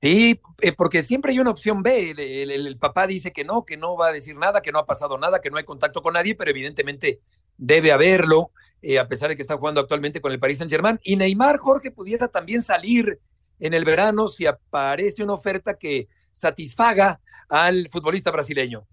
[0.01, 2.11] Sí, eh, porque siempre hay una opción B.
[2.11, 5.19] El, papá dice que no, que no va a decir nada, que no ha pasado
[5.19, 7.21] nada, que no hay contacto con nadie, pero evidentemente
[7.57, 8.51] debe haberlo,
[8.83, 10.99] eh, a pesar de que está jugando actualmente con el Paris Saint Germain.
[11.03, 13.21] Y Neymar, Jorge, pudiera también salir
[13.59, 18.87] en el verano si aparece una oferta que satisfaga al futbolista brasileño.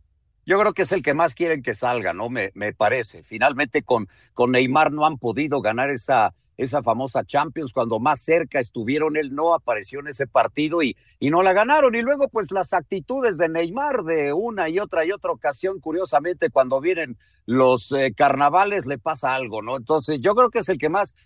[0.48, 2.30] Yo creo que es el que más quieren que salga, ¿no?
[2.30, 3.22] Me, me parece.
[3.22, 8.62] Finalmente con, con Neymar no han podido ganar esa, esa famosa Champions, cuando más cerca
[8.62, 11.96] estuvieron, él no apareció en ese partido y, y no la ganaron.
[11.96, 16.50] Y luego, pues las actitudes de Neymar de una y otra y otra ocasión, curiosamente,
[16.50, 19.76] cuando vienen los eh, carnavales, le pasa algo, ¿no?
[19.76, 21.18] Entonces, yo creo que es el que más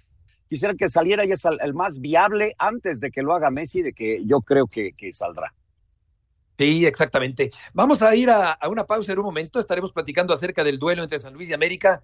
[0.49, 3.93] quisiera que saliera y es el, más viable antes de que lo haga Messi, de
[3.93, 5.53] que yo creo que, que saldrá.
[6.57, 7.51] Sí, exactamente.
[7.73, 9.59] Vamos a ir a, a, una pausa en un momento.
[9.59, 12.03] Estaremos platicando acerca del duelo entre San Luis y América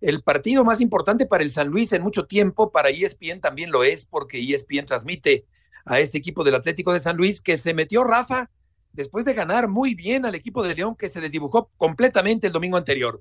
[0.00, 3.84] el partido más importante para el San Luis en mucho tiempo, para ESPN también lo
[3.84, 5.44] es, porque ESPN transmite
[5.84, 8.50] a este equipo del Atlético de San Luis, que se metió Rafa
[8.92, 12.76] después de ganar muy bien al equipo de León, que se desdibujó completamente el domingo
[12.76, 13.20] anterior.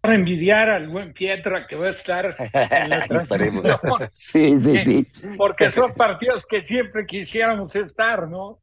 [0.00, 3.06] Para envidiar al buen Pietra que va a estar en la
[4.12, 5.28] Sí, sí, sí.
[5.36, 8.58] Porque son partidos que siempre quisiéramos estar, ¿no?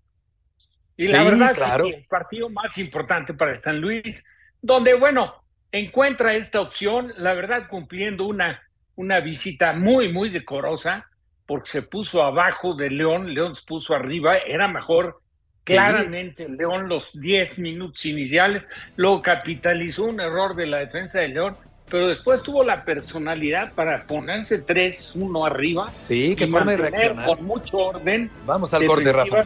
[1.00, 4.26] Y la verdad es que el partido más importante para el San Luis,
[4.62, 5.34] donde, bueno,
[5.72, 8.62] encuentra esta opción, la verdad cumpliendo una,
[8.98, 11.08] una visita muy, muy decorosa,
[11.46, 15.22] porque se puso abajo de León, León se puso arriba, era mejor
[15.64, 21.56] claramente León los 10 minutos iniciales, luego capitalizó un error de la defensa de León,
[21.90, 25.90] pero después tuvo la personalidad para ponerse 3-1 arriba.
[26.06, 27.26] Sí, que forma de reaccionar.
[27.26, 28.30] Con mucho orden.
[28.46, 29.46] Vamos al corte, Rafa.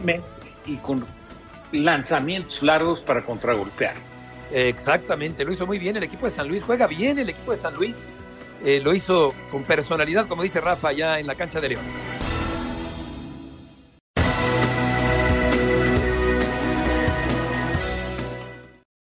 [0.66, 1.06] Y con
[1.74, 3.94] lanzamientos largos para contragolpear.
[4.52, 7.58] Exactamente, lo hizo muy bien el equipo de San Luis, juega bien el equipo de
[7.58, 8.08] San Luis,
[8.64, 11.84] eh, lo hizo con personalidad, como dice Rafa, ya en la cancha de León.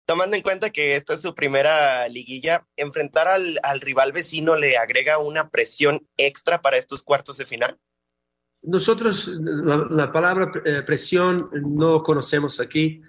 [0.07, 5.19] Tomando en cuenta que esta es su primera liguilla, enfrentar al, rival vecino le agrega
[5.19, 7.77] una presión extra para estos cuartos de final.
[8.62, 13.03] Nosotros la, palabra eh, presión no conocemos aquí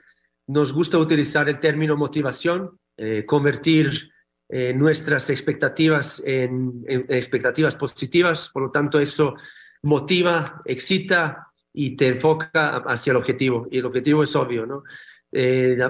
[0.47, 4.11] nos gusta utilizar el término motivación, eh, convertir
[4.47, 9.35] eh, nuestras expectativas en, expectativas positivas, por lo tanto eso
[9.83, 13.67] motiva, excita y te enfoca hacia el objetivo.
[13.69, 14.83] Y el objetivo es obvio, ¿no?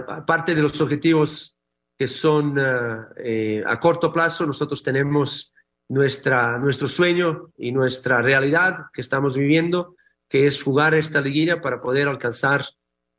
[0.07, 1.55] Aparte de los objetivos
[1.97, 5.53] que son a corto plazo, nosotros tenemos
[5.89, 9.95] nuestra, nuestro sueño y nuestra realidad que estamos viviendo,
[10.27, 12.65] que es jugar esta liguilla para poder alcanzar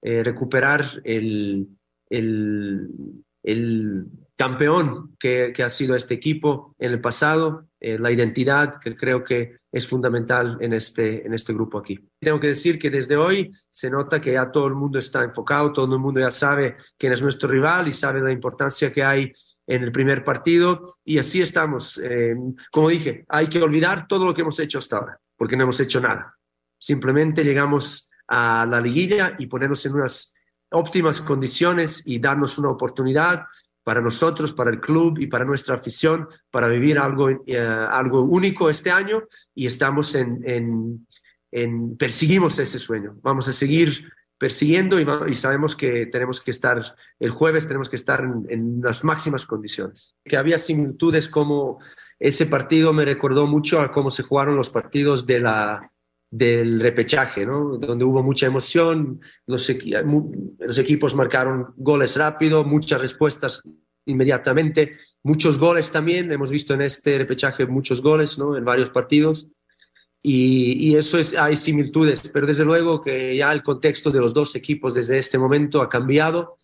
[0.00, 1.68] eh, recuperar el,
[2.09, 2.88] el,
[4.37, 9.24] campeón que, que, ha sido este equipo en el pasado, eh, la identidad que creo
[9.24, 11.98] que es fundamental en este, en este grupo aquí.
[12.20, 15.72] Tengo que decir que desde hoy se nota que ya todo el mundo está enfocado,
[15.72, 19.33] todo el mundo ya sabe quién es nuestro rival y sabe la importancia que hay
[19.68, 22.00] en el primer partido y así estamos.
[22.02, 22.35] Eh,
[22.72, 25.78] como dije, hay que olvidar todo lo que hemos hecho hasta ahora, porque no hemos
[25.78, 26.35] hecho nada.
[26.78, 30.35] Simplemente llegamos a la liguilla y ponernos en unas
[30.70, 33.44] óptimas condiciones y darnos una oportunidad
[33.85, 38.70] para nosotros, para el club y para nuestra afición, para vivir algo, eh, algo único
[38.70, 39.22] este año
[39.54, 41.07] y estamos en,
[41.50, 43.16] en, perseguimos ese sueño.
[43.22, 44.98] Vamos a seguir persiguiendo
[45.29, 49.44] y, sabemos que tenemos que estar, el jueves tenemos que estar en, en, las máximas
[49.44, 50.16] condiciones.
[50.24, 51.81] Que había similitudes como
[52.18, 55.90] ese partido me recordó mucho a cómo se jugaron los partidos de la
[56.31, 57.79] del repechaje, ¿no?
[57.79, 63.62] donde hubo mucha emoción, los, los equipos marcaron goles rápido, muchas respuestas
[64.05, 68.57] inmediatamente, muchos goles también, hemos visto en este repechaje muchos goles ¿no?
[68.57, 69.48] en varios partidos
[70.22, 74.54] y, eso es, hay similitudes, pero desde luego que ya el contexto de los dos
[74.57, 76.57] equipos desde este momento ha cambiado.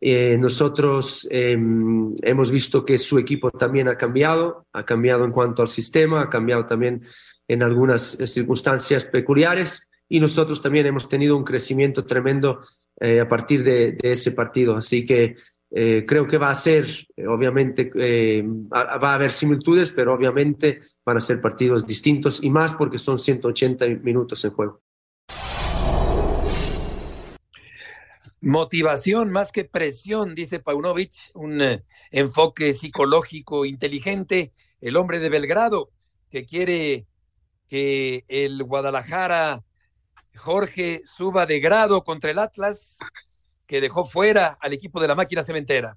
[0.00, 5.62] Eh, nosotros em, hemos visto que su equipo también ha cambiado, ha cambiado en cuanto
[5.62, 7.02] al sistema, ha cambiado también
[7.48, 12.60] en algunas circunstancias peculiares y nosotros también hemos tenido un crecimiento tremendo
[13.00, 14.76] eh, a partir de, ese partido.
[14.76, 15.36] Así que
[15.70, 21.18] eh, creo que va a ser, eh, obviamente, va a haber similitudes, pero obviamente van
[21.18, 24.82] a ser partidos distintos y más porque son 180 minutos en juego.
[28.40, 31.60] Motivación más que presión, dice Paunovic, un
[32.12, 35.90] enfoque psicológico inteligente, el hombre de Belgrado
[36.30, 37.06] que quiere
[37.66, 39.64] que el Guadalajara,
[40.36, 42.98] Jorge, suba de grado contra el Atlas,
[43.68, 45.96] que dejó fuera al equipo de la máquina cementera.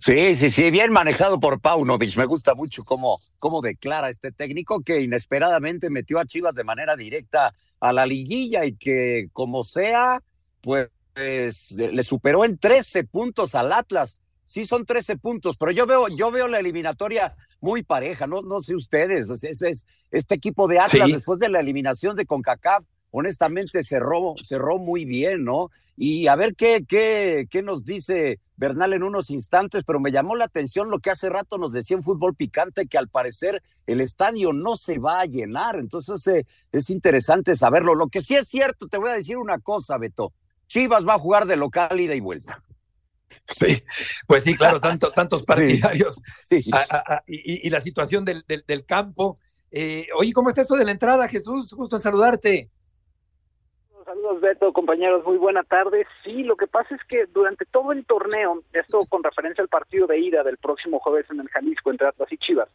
[0.00, 2.16] Sí, sí, sí, bien manejado por Paunovic.
[2.16, 6.96] Me gusta mucho cómo, cómo declara este técnico que inesperadamente metió a Chivas de manera
[6.96, 10.22] directa a la liguilla y que como sea,
[10.62, 10.88] pues
[11.76, 14.22] le superó en 13 puntos al Atlas.
[14.46, 18.60] Sí, son 13 puntos, pero yo veo, yo veo la eliminatoria muy pareja, no, no
[18.60, 24.34] sé ustedes, es, este equipo de Atlas después de la eliminación de CONCACAF, honestamente cerró,
[24.42, 25.70] cerró muy bien, ¿no?
[25.96, 30.36] Y a ver qué, qué, qué nos dice Bernal en unos instantes, pero me llamó
[30.36, 34.00] la atención lo que hace rato nos decía en fútbol picante, que al parecer el
[34.00, 37.94] estadio no se va a llenar, entonces eh, es interesante saberlo.
[37.94, 40.32] Lo que sí es cierto, te voy a decir una cosa, Beto,
[40.68, 42.62] Chivas va a jugar de local ida y vuelta.
[43.46, 43.82] Sí,
[44.26, 46.20] pues sí, claro, tanto, tantos partidarios
[47.26, 49.38] y, la situación del, del, campo.
[49.70, 51.72] Eh, oye, ¿cómo está esto de la entrada, Jesús?
[51.72, 52.70] Gusto en saludarte.
[54.08, 56.06] Saludos, Beto, compañeros, muy buena tarde.
[56.24, 60.06] Sí, lo que pasa es que durante todo el torneo, esto con referencia al partido
[60.06, 62.70] de ida del próximo jueves en el Jalisco entre Atlas y Chivas,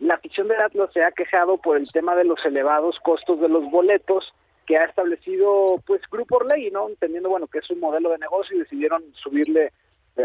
[0.00, 3.48] la afición del Atlas se ha quejado por el tema de los elevados costos de
[3.48, 4.34] los boletos
[4.66, 6.88] que ha establecido pues Grupo Orley, ¿no?
[6.88, 9.70] Entendiendo, bueno, que es un modelo de negocio y decidieron subirle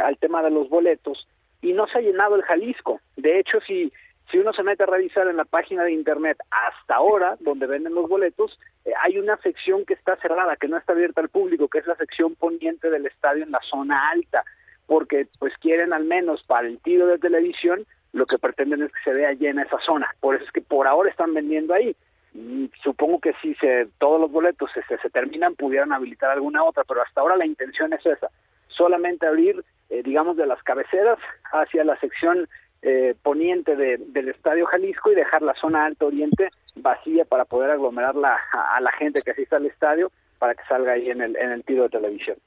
[0.03, 1.27] al tema de los boletos
[1.61, 3.01] y no se ha llenado el Jalisco.
[3.17, 3.93] De hecho, si,
[4.31, 7.95] si uno se mete a revisar en la página de internet hasta ahora, donde venden
[7.95, 11.67] los boletos, eh, hay una sección que está cerrada, que no está abierta al público,
[11.67, 14.43] que es la sección poniente del estadio en la zona alta,
[14.85, 19.03] porque pues quieren al menos para el tiro de televisión, lo que pretenden es que
[19.03, 20.13] se vea llena esa zona.
[20.19, 21.95] Por eso es que por ahora están vendiendo ahí.
[22.33, 26.83] Y supongo que si se, todos los boletos se, se terminan, pudieran habilitar alguna otra,
[26.83, 28.29] pero hasta ahora la intención es esa,
[28.67, 31.17] solamente abrir eh, digamos, de las cabeceras
[31.51, 32.47] hacia la sección
[32.81, 38.15] eh, poniente del Estadio Jalisco y dejar la zona alto oriente vacía para poder aglomerar
[38.15, 41.63] a, la gente que asista al estadio para que salga ahí en el, en el
[41.63, 42.37] tiro de televisión.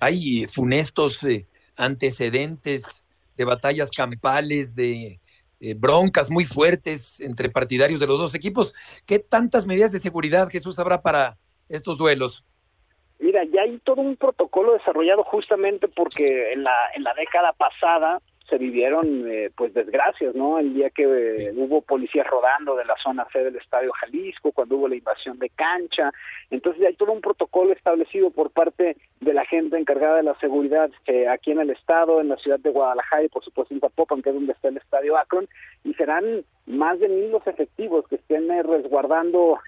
[0.00, 5.20] Hay funestos eh, antecedentes de batallas campales, de
[5.76, 8.74] broncas muy fuertes entre partidarios de los dos equipos.
[9.06, 12.44] ¿Qué tantas medidas de seguridad, Jesús, habrá para estos duelos?
[13.18, 18.20] Mira, ya hay todo un protocolo desarrollado justamente porque en la, en la década pasada
[18.48, 20.58] se vivieron eh, pues desgracias, ¿no?
[20.58, 24.76] El día que eh, hubo policías rodando de la zona C del Estadio Jalisco, cuando
[24.76, 26.12] hubo la invasión de cancha,
[26.50, 30.90] entonces hay todo un protocolo establecido por parte de la gente encargada de la seguridad
[31.06, 34.22] eh, aquí en el estado, en la ciudad de Guadalajara y por supuesto en Zapopan,
[34.22, 35.48] que es donde está el Estadio Akron,
[35.84, 39.58] y serán más de mil los efectivos que estén resguardando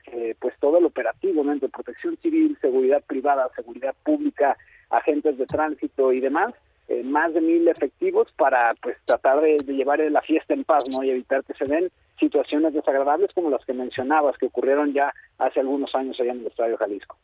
[0.41, 1.53] pues todo el operativo, ¿no?
[1.53, 4.57] Entre protección civil, seguridad privada, seguridad pública,
[4.91, 6.55] agentes de tránsito y demás,
[6.89, 11.05] eh, más de mil efectivos para pues tratar de, llevar la fiesta en paz no
[11.05, 15.61] y evitar que se den situaciones desagradables como las que mencionabas que ocurrieron ya hace
[15.61, 17.19] algunos años allá en el Estadio Jalisco.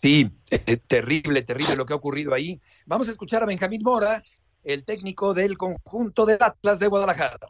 [0.00, 2.60] Sí, eh, terrible, terrible lo que ha ocurrido ahí.
[2.86, 4.22] Vamos a escuchar a Benjamín Mora,
[4.64, 7.48] el técnico del conjunto de Atlas de Guadalajara.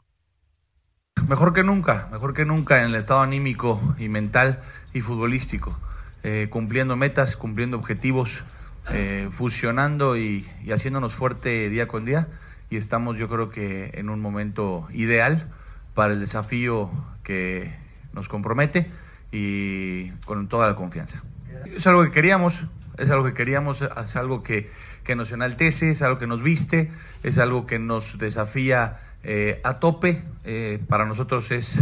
[1.29, 5.79] Mejor que nunca, mejor que nunca en el estado anímico y mental y futbolístico,
[6.25, 8.45] eh, cumpliendo metas, cumpliendo objetivos,
[8.93, 12.27] eh, fusionando y, haciéndonos fuerte día con día
[12.71, 15.49] y estamos yo creo que en un momento ideal
[15.95, 16.91] para el desafío
[17.23, 17.73] que
[18.13, 18.91] nos compromete
[19.31, 21.23] y con toda la confianza.
[21.67, 22.65] Es algo que queríamos,
[22.99, 24.69] es algo que queríamos, es algo que,
[25.05, 26.91] que nos enaltece, es algo que nos viste,
[27.23, 30.25] es algo que nos desafía eh, a tope.
[30.45, 31.81] Eh, para nosotros es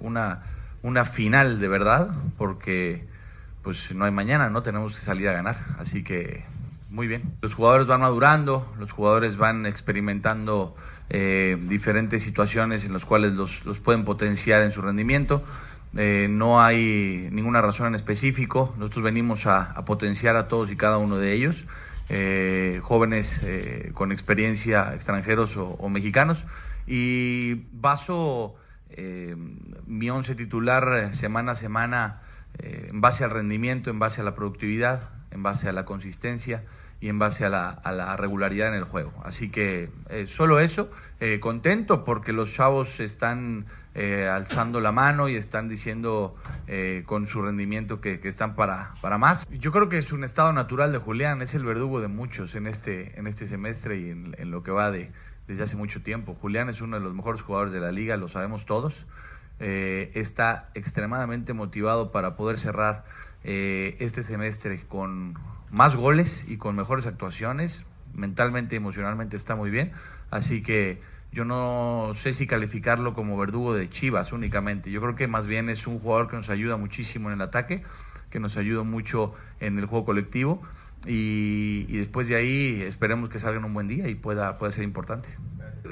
[0.00, 0.42] una,
[0.82, 3.04] una final de verdad, porque
[3.66, 4.62] pues no hay mañana, ¿no?
[4.62, 5.58] Tenemos que salir a ganar.
[5.80, 6.44] Así que
[6.88, 7.34] muy bien.
[7.42, 10.76] Los jugadores van madurando, los jugadores van experimentando
[11.10, 15.42] eh, diferentes situaciones en las cuales los, pueden potenciar en su rendimiento.
[15.96, 18.72] Eh, no hay ninguna razón en específico.
[18.78, 21.64] Nosotros venimos a, potenciar a todos y cada uno de ellos,
[22.08, 26.44] eh, jóvenes eh, con experiencia, extranjeros o, mexicanos.
[26.86, 28.54] Y baso
[29.88, 32.20] mi once titular semana a semana
[32.58, 36.64] en base al rendimiento, en base a la productividad, en base a la consistencia
[37.00, 39.12] y en base a la, regularidad en el juego.
[39.24, 39.90] Así que
[40.26, 40.90] solo eso,
[41.40, 43.66] contento porque los chavos están
[43.98, 46.36] eh, alzando la mano y están diciendo
[46.66, 49.48] eh, con su rendimiento que, están para, para más.
[49.48, 52.66] Yo creo que es un estado natural de Julián, es el verdugo de muchos en
[52.66, 55.12] este, en este semestre y en, lo que va de,
[55.46, 56.34] desde hace mucho tiempo.
[56.34, 59.06] Julián es uno de los mejores jugadores de la liga, lo sabemos todos.
[59.58, 63.04] Eh, está extremadamente motivado para poder cerrar
[63.44, 65.38] este semestre con
[65.70, 67.84] más goles y con mejores actuaciones.
[68.12, 69.92] Mentalmente y emocionalmente está muy bien.
[70.30, 71.00] Así que
[71.32, 74.90] yo no sé si calificarlo como verdugo de Chivas únicamente.
[74.90, 77.82] Yo creo que más bien es un jugador que nos ayuda muchísimo en el ataque,
[78.30, 80.62] que nos ayuda mucho en el juego colectivo
[81.04, 84.84] y, después de ahí esperemos que salga en un buen día y pueda, pueda ser
[84.84, 85.28] importante.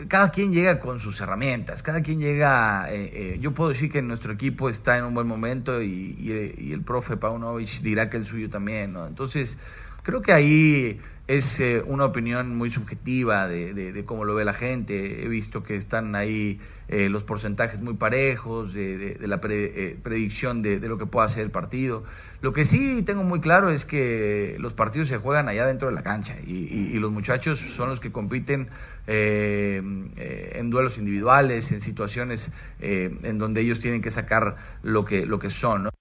[0.08, 4.02] Cada quien llega con sus herramientas, cada quien llega, eh, eh, yo puedo decir que
[4.02, 6.16] nuestro equipo está en un buen momento y,
[6.58, 9.06] y el profe Paunovic dirá que el suyo también, ¿no?
[9.06, 9.58] Entonces,
[10.02, 15.24] creo que ahí es eh, una opinión muy subjetiva de, cómo lo ve la gente.
[15.24, 20.78] He visto que están ahí eh, los porcentajes muy parejos de, la eh, predicción de,
[20.80, 22.04] lo que pueda ser el partido.
[22.42, 25.94] Lo que sí tengo muy claro es que los partidos se juegan allá dentro de
[25.94, 28.68] la cancha y, los muchachos son los que compiten
[29.06, 35.50] en duelos individuales, en situaciones en donde ellos tienen que sacar lo que, lo que
[35.50, 35.93] son.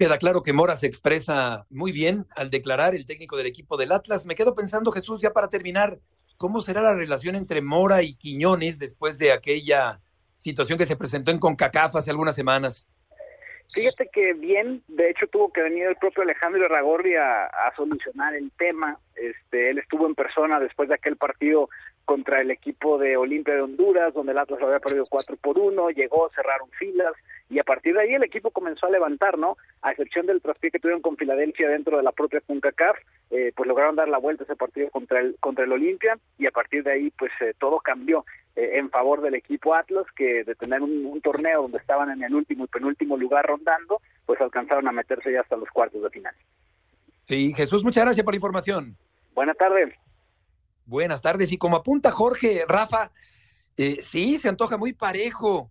[0.00, 3.92] Queda claro que Mora se expresa muy bien al declarar el técnico del equipo del
[3.92, 4.24] Atlas.
[4.24, 5.98] Me quedo pensando, Jesús, ya para terminar,
[6.38, 10.00] ¿cómo será la relación entre Mora y Quiñones después de aquella
[10.38, 12.88] situación que se presentó en CONCACAF hace algunas semanas?
[13.74, 18.50] Fíjate que bien, de hecho tuvo que venir el propio Alejandro Ragorri a, solucionar el
[18.52, 18.98] tema.
[19.14, 21.68] Este, él estuvo en persona después de aquel partido
[22.06, 25.90] contra el equipo de Olimpia de Honduras, donde el Atlas había perdido 4 por 1,
[25.90, 27.12] llegó, cerraron filas,
[27.50, 29.58] y a partir de ahí el equipo comenzó a levantar, ¿no?
[29.82, 32.96] A excepción del traspié que tuvieron con Filadelfia dentro de la propia CONCACAF,
[33.30, 36.52] eh, pues lograron dar la vuelta ese partido contra el contra el Olimpia y a
[36.52, 38.24] partir de ahí pues eh, todo cambió
[38.54, 42.34] eh, en favor del equipo Atlas que de tener un, torneo donde estaban en el
[42.34, 46.34] último y penúltimo lugar rondando, pues alcanzaron a meterse ya hasta los cuartos de final.
[47.26, 48.96] Sí, Jesús, muchas gracias por la información.
[49.34, 49.92] Buenas tardes.
[50.86, 53.10] Buenas tardes y como apunta Jorge, Rafa,
[53.76, 55.70] sí, se antoja muy parejo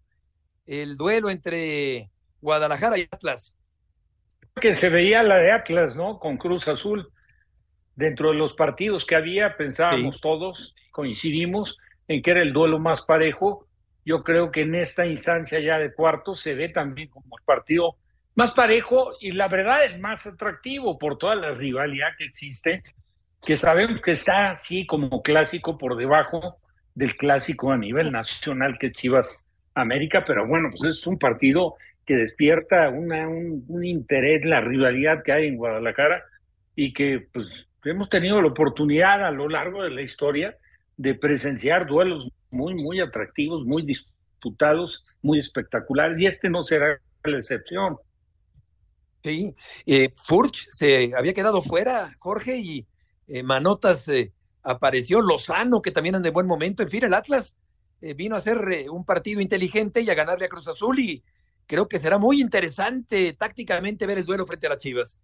[0.70, 2.12] el duelo entre
[2.42, 3.58] Guadalajara y Atlas.
[4.62, 6.20] Que se veía la de Atlas, ¿no?
[6.20, 7.12] Con Cruz Azul.
[7.96, 13.02] Dentro de los partidos que había, pensábamos todos, coincidimos en que era el duelo más
[13.02, 13.68] parejo.
[14.06, 17.98] Yo creo que en esta instancia ya de cuartos se ve también como el partido
[18.36, 22.84] más parejo y la verdad es más atractivo por toda la rivalidad que existe,
[23.42, 26.58] que sabemos que está así como clásico por debajo
[26.96, 29.49] del clásico a nivel nacional que Chivas
[29.82, 31.76] América, pero bueno, pues es un partido
[32.06, 36.24] que despierta una, un, interés, la rivalidad que hay en Guadalajara
[36.76, 40.58] y que pues hemos tenido la oportunidad a lo largo de la historia
[40.98, 47.38] de presenciar duelos muy, muy atractivos, muy disputados, muy espectaculares y este no será la
[47.38, 47.98] excepción.
[49.24, 49.54] Sí,
[49.86, 52.88] eh, Furch se había quedado fuera, Jorge, y
[53.28, 54.32] eh, Manotas eh,
[54.64, 57.56] apareció, Lozano, que también anda de buen momento, en fin, el Atlas
[58.02, 61.24] eh, vino a hacer eh, un partido inteligente y a ganarle a Cruz Azul y
[61.68, 65.20] creo que será muy interesante tácticamente ver el duelo frente a las Chivas.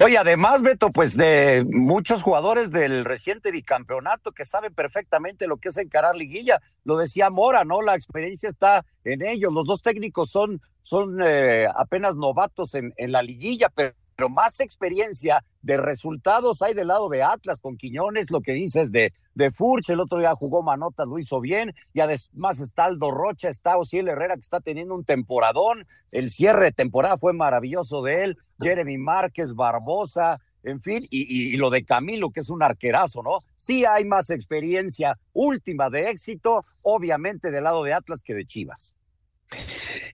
[0.00, 5.68] Oye, además, Beto, pues de muchos jugadores del reciente bicampeonato que saben perfectamente lo que
[5.70, 6.60] es encarar liguilla.
[6.84, 7.82] Lo decía Mora, ¿no?
[7.82, 9.52] La experiencia está en ellos.
[9.52, 14.58] Los dos técnicos son, son eh, apenas novatos en, en la liguilla, pero pero más
[14.58, 19.52] experiencia de resultados hay del lado de Atlas con Quiñones, lo que dices de, de
[19.52, 23.78] Furch, el otro día jugó Manotas, lo hizo bien, y además está Aldo Rocha, está
[23.78, 28.38] Osiel Herrera que está teniendo un temporadón, el cierre de temporada fue maravilloso de él,
[28.60, 33.44] Jeremy Márquez, Barbosa, en fin, y, y, lo de Camilo, que es un arquerazo, ¿no?
[33.56, 38.96] Sí hay más experiencia última de éxito, obviamente del lado de Atlas que de Chivas.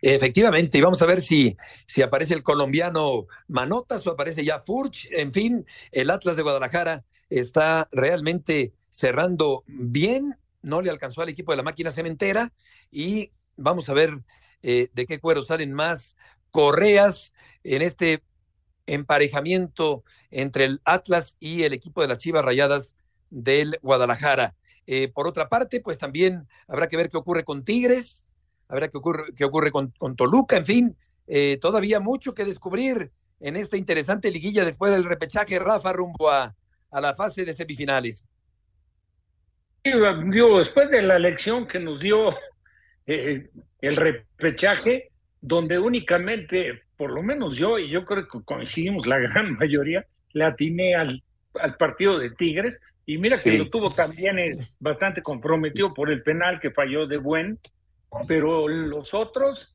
[0.00, 1.56] Efectivamente, y vamos a ver si,
[1.86, 5.08] si aparece el colombiano Manotas o aparece ya Furch.
[5.10, 11.52] En fin, el Atlas de Guadalajara está realmente cerrando bien, no le alcanzó al equipo
[11.52, 12.52] de la máquina cementera
[12.90, 14.10] y vamos a ver
[14.62, 16.16] eh, de qué cuero salen más
[16.50, 18.22] correas en este
[18.86, 22.94] emparejamiento entre el Atlas y el equipo de las Chivas Rayadas
[23.30, 24.54] del Guadalajara.
[24.86, 28.23] Eh, por otra parte, pues también habrá que ver qué ocurre con Tigres,
[28.74, 30.96] a ver qué ocurre, qué ocurre con, con Toluca, en fin,
[31.26, 33.10] eh, todavía mucho que descubrir
[33.40, 36.54] en esta interesante liguilla después del repechaje Rafa rumbo a,
[36.90, 38.26] a la fase de semifinales.
[39.84, 42.34] Digo, después de la elección que nos dio
[43.06, 43.50] eh,
[43.80, 45.10] el repechaje,
[45.40, 50.44] donde únicamente, por lo menos yo, y yo creo que coincidimos la gran mayoría, le
[50.44, 51.22] atiné al,
[51.60, 56.22] al partido de Tigres, y mira que lo tuvo también eh, bastante comprometido por el
[56.22, 57.60] penal que falló de buen,
[58.26, 59.74] pero los otros,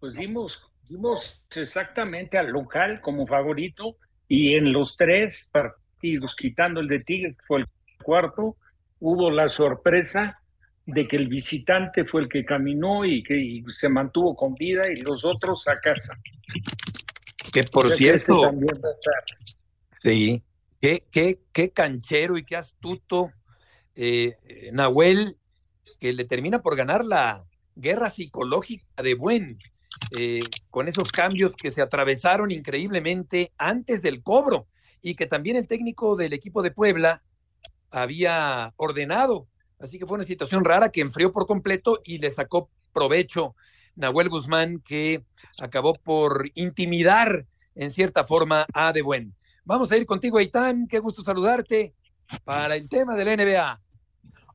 [0.00, 3.96] pues vimos, vimos exactamente al local como favorito,
[4.28, 7.66] y en los tres partidos, quitando el de Tigres, que fue el
[8.02, 8.56] cuarto,
[9.00, 10.40] hubo la sorpresa
[10.84, 14.96] de que el visitante fue el que caminó y que se mantuvo con vida y
[14.96, 16.16] los otros a casa.
[17.52, 18.52] Que por cierto,
[20.02, 20.42] sí,
[20.80, 23.32] qué, qué, qué canchero y qué astuto
[23.94, 24.36] eh,
[24.72, 25.36] Nahuel,
[25.98, 27.42] que le termina por ganar la
[27.76, 29.58] guerra psicológica de Buen,
[30.18, 34.66] eh, con esos cambios que se atravesaron increíblemente antes del cobro
[35.02, 37.22] y que también el técnico del equipo de Puebla
[37.90, 39.46] había ordenado.
[39.78, 43.54] Así que fue una situación rara que enfrió por completo y le sacó provecho
[43.94, 45.24] Nahuel Guzmán, que
[45.60, 49.34] acabó por intimidar en cierta forma a De Buen.
[49.64, 50.86] Vamos a ir contigo, Aitán.
[50.86, 51.94] Qué gusto saludarte
[52.44, 53.80] para el tema del NBA.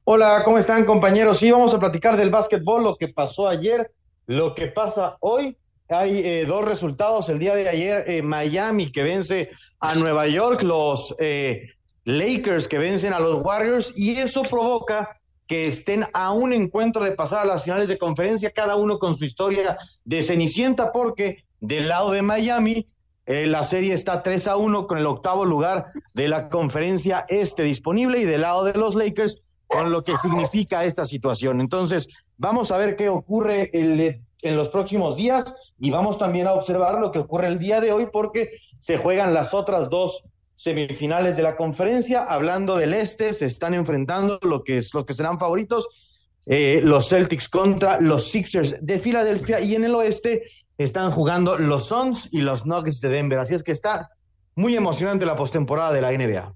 [0.03, 1.37] Hola, ¿cómo están, compañeros?
[1.37, 3.91] Sí, vamos a platicar del básquetbol, lo que pasó ayer,
[4.25, 5.55] lo que pasa hoy.
[5.89, 8.05] Hay eh, dos resultados el día de ayer.
[8.07, 11.67] Eh, Miami que vence a Nueva York, los eh,
[12.05, 15.07] Lakers que vencen a los Warriors y eso provoca
[15.45, 19.15] que estén a un encuentro de pasar a las finales de conferencia, cada uno con
[19.15, 22.87] su historia de Cenicienta, porque del lado de Miami
[23.27, 27.63] eh, la serie está 3 a 1 con el octavo lugar de la conferencia este
[27.63, 31.61] disponible y del lado de los Lakers con lo que significa esta situación.
[31.61, 32.07] Entonces,
[32.37, 37.11] vamos a ver qué ocurre en los próximos días y vamos también a observar lo
[37.11, 40.23] que ocurre el día de hoy porque se juegan las otras dos
[40.55, 42.25] semifinales de la conferencia.
[42.25, 47.09] Hablando del este, se están enfrentando lo que, es, lo que serán favoritos, eh, los
[47.09, 50.43] Celtics contra los Sixers de Filadelfia y en el oeste
[50.77, 53.39] están jugando los Suns y los Nuggets de Denver.
[53.39, 54.09] Así es que está
[54.55, 56.53] muy emocionante la postemporada de la NBA.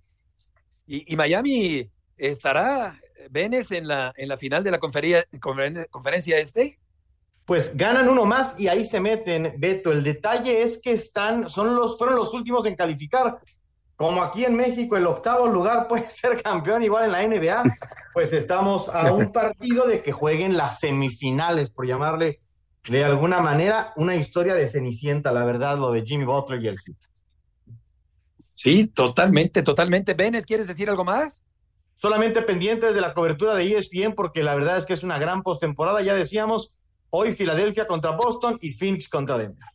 [0.88, 2.95] Y, Miami estará,
[3.30, 5.26] Venes, en la, en la final de la conferencia,
[5.89, 6.80] conferencia este.
[7.45, 9.91] Pues ganan uno más y ahí se meten, Beto.
[9.91, 13.38] El detalle es que están, son los, fueron los últimos en calificar
[13.95, 17.78] como aquí en México el octavo lugar puede ser campeón igual en la NBA,
[18.13, 22.39] pues estamos a un partido de que jueguen las semifinales, por llamarle
[22.89, 26.80] de alguna manera una historia de Cenicienta, la verdad, lo de Jimmy Butler y el
[26.80, 26.97] Heat.
[28.53, 30.13] Sí, totalmente, totalmente.
[30.13, 31.43] Benes, ¿quieres decir algo más?
[31.97, 35.43] Solamente pendientes de la cobertura de ESPN, porque la verdad es que es una gran
[35.43, 36.01] postemporada.
[36.01, 39.65] Ya decíamos, hoy Filadelfia contra Boston y Phoenix contra Denver.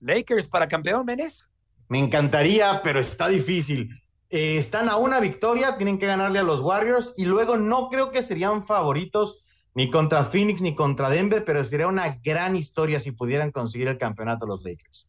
[0.00, 1.48] Lakers para campeón, Benes.
[1.88, 3.90] Me encantaría, pero está difícil.
[4.30, 8.10] Eh, están a una victoria, tienen que ganarle a los Warriors y luego no creo
[8.10, 9.40] que serían favoritos
[9.74, 13.96] ni contra Phoenix ni contra Denver, pero sería una gran historia si pudieran conseguir el
[13.96, 15.08] campeonato los Lakers.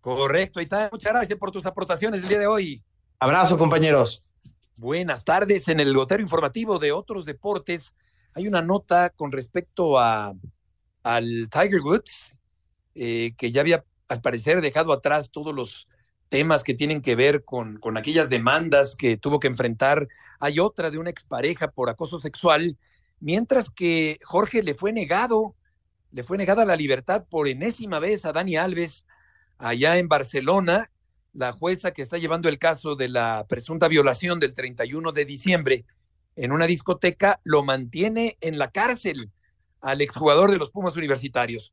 [0.00, 2.84] Correcto, y muchas gracias por tus aportaciones el día de hoy.
[3.18, 4.27] Abrazo, compañeros.
[4.80, 5.66] Buenas tardes.
[5.66, 7.94] En el gotero informativo de otros deportes
[8.34, 10.34] hay una nota con respecto a
[11.02, 12.40] al Tiger Woods,
[12.94, 15.88] eh, que ya había al parecer dejado atrás todos los
[16.28, 20.06] temas que tienen que ver con, con aquellas demandas que tuvo que enfrentar.
[20.38, 22.76] Hay otra de una expareja por acoso sexual,
[23.18, 25.56] mientras que Jorge le fue negado,
[26.12, 29.04] le fue negada la libertad por enésima vez a Dani Alves
[29.58, 30.90] allá en Barcelona.
[31.38, 35.84] La jueza que está llevando el caso de la presunta violación del 31 de diciembre
[36.34, 39.30] en una discoteca lo mantiene en la cárcel
[39.80, 41.72] al exjugador de los Pumas Universitarios.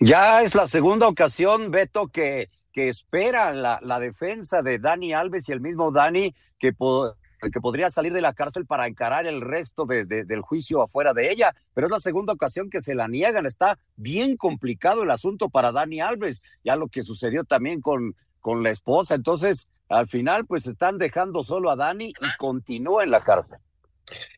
[0.00, 5.48] Ya es la segunda ocasión, Beto, que, que espera la, la defensa de Dani Alves
[5.48, 9.86] y el mismo Dani que, que podría salir de la cárcel para encarar el resto
[9.86, 13.46] de, del juicio afuera de ella, pero es la segunda ocasión que se la niegan.
[13.46, 18.62] Está bien complicado el asunto para Dani Alves, ya lo que sucedió también con, con
[18.62, 19.14] la esposa.
[19.14, 23.56] Entonces, al final, pues están dejando solo a Dani y continúa en la cárcel.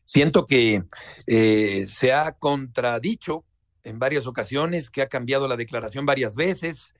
[0.05, 0.81] Siento que
[1.25, 3.43] eh, se ha contradicho
[3.83, 6.93] en varias ocasiones, que ha cambiado la declaración varias veces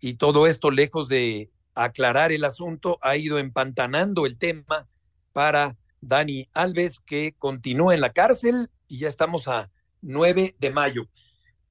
[0.00, 4.88] y todo esto, lejos de aclarar el asunto, ha ido empantanando el tema
[5.32, 9.70] para Dani Alves, que continúa en la cárcel y ya estamos a
[10.02, 11.06] 9 de mayo.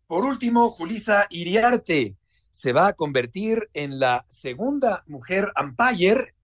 [0.08, 2.16] Por último, Julisa Iriarte
[2.52, 6.36] se va a convertir en la segunda mujer umpire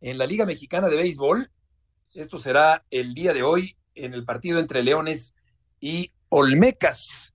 [0.00, 1.50] en la Liga Mexicana de Béisbol.
[2.14, 5.34] Esto será el día de hoy en el partido entre Leones
[5.80, 7.34] y Olmecas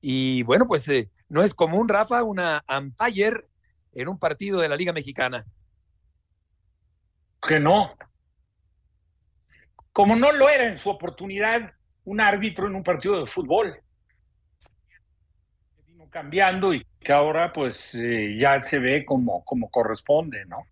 [0.00, 3.42] Y bueno, pues eh, no es común, Rafa, una umpire
[3.92, 5.44] en un partido de la Liga Mexicana.
[7.46, 7.94] Que no.
[9.92, 11.72] Como no lo era en su oportunidad
[12.04, 13.80] un árbitro en un partido de fútbol.
[15.86, 20.66] Vino cambiando y que ahora pues eh, ya se ve como, como corresponde, ¿no?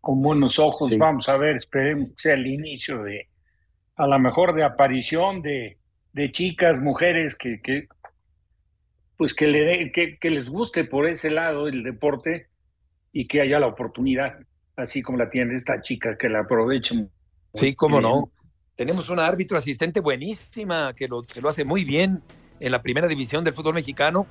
[0.00, 0.96] Con buenos ojos, Sí.
[0.96, 3.28] vamos a ver, esperemos que sea el inicio de,
[3.96, 5.76] a lo mejor de aparición de,
[6.14, 7.86] de chicas, mujeres que, que
[9.18, 12.48] pues que, le dé- que, que les guste por ese lado el deporte
[13.12, 14.38] y que haya la oportunidad,
[14.76, 17.10] así como la tiene esta chica, que la aprovechen.
[17.52, 18.10] Sí, cómo bien.
[18.10, 18.24] no.
[18.74, 22.22] Tenemos una árbitro asistente buenísima que lo, que lo hace muy bien
[22.58, 24.26] en la primera división del fútbol mexicano,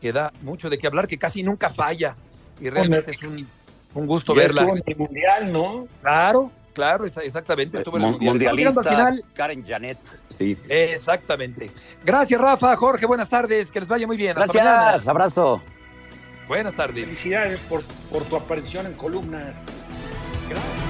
[0.00, 2.16] que da mucho de qué hablar, que casi nunca falla.
[2.60, 3.46] Y realmente es un,
[3.94, 4.62] un gusto Ya verla.
[4.62, 5.88] estuvo en el mundial, ¿no?
[6.02, 7.78] Claro, claro, exactamente.
[7.78, 8.54] Estuvo en el Mun- mundial.
[8.54, 9.24] Mundialista al final.
[9.34, 9.98] Karen Janet.
[10.38, 10.56] Sí.
[10.68, 11.70] Exactamente.
[12.04, 13.70] Gracias, Rafa, Jorge, buenas tardes.
[13.70, 14.30] Que les vaya muy bien.
[14.38, 15.10] Hasta Gracias, mañana.
[15.10, 15.60] abrazo.
[16.48, 17.04] Buenas tardes.
[17.04, 19.54] Felicidades por, por tu aparición en columnas.
[20.48, 20.89] Gracias.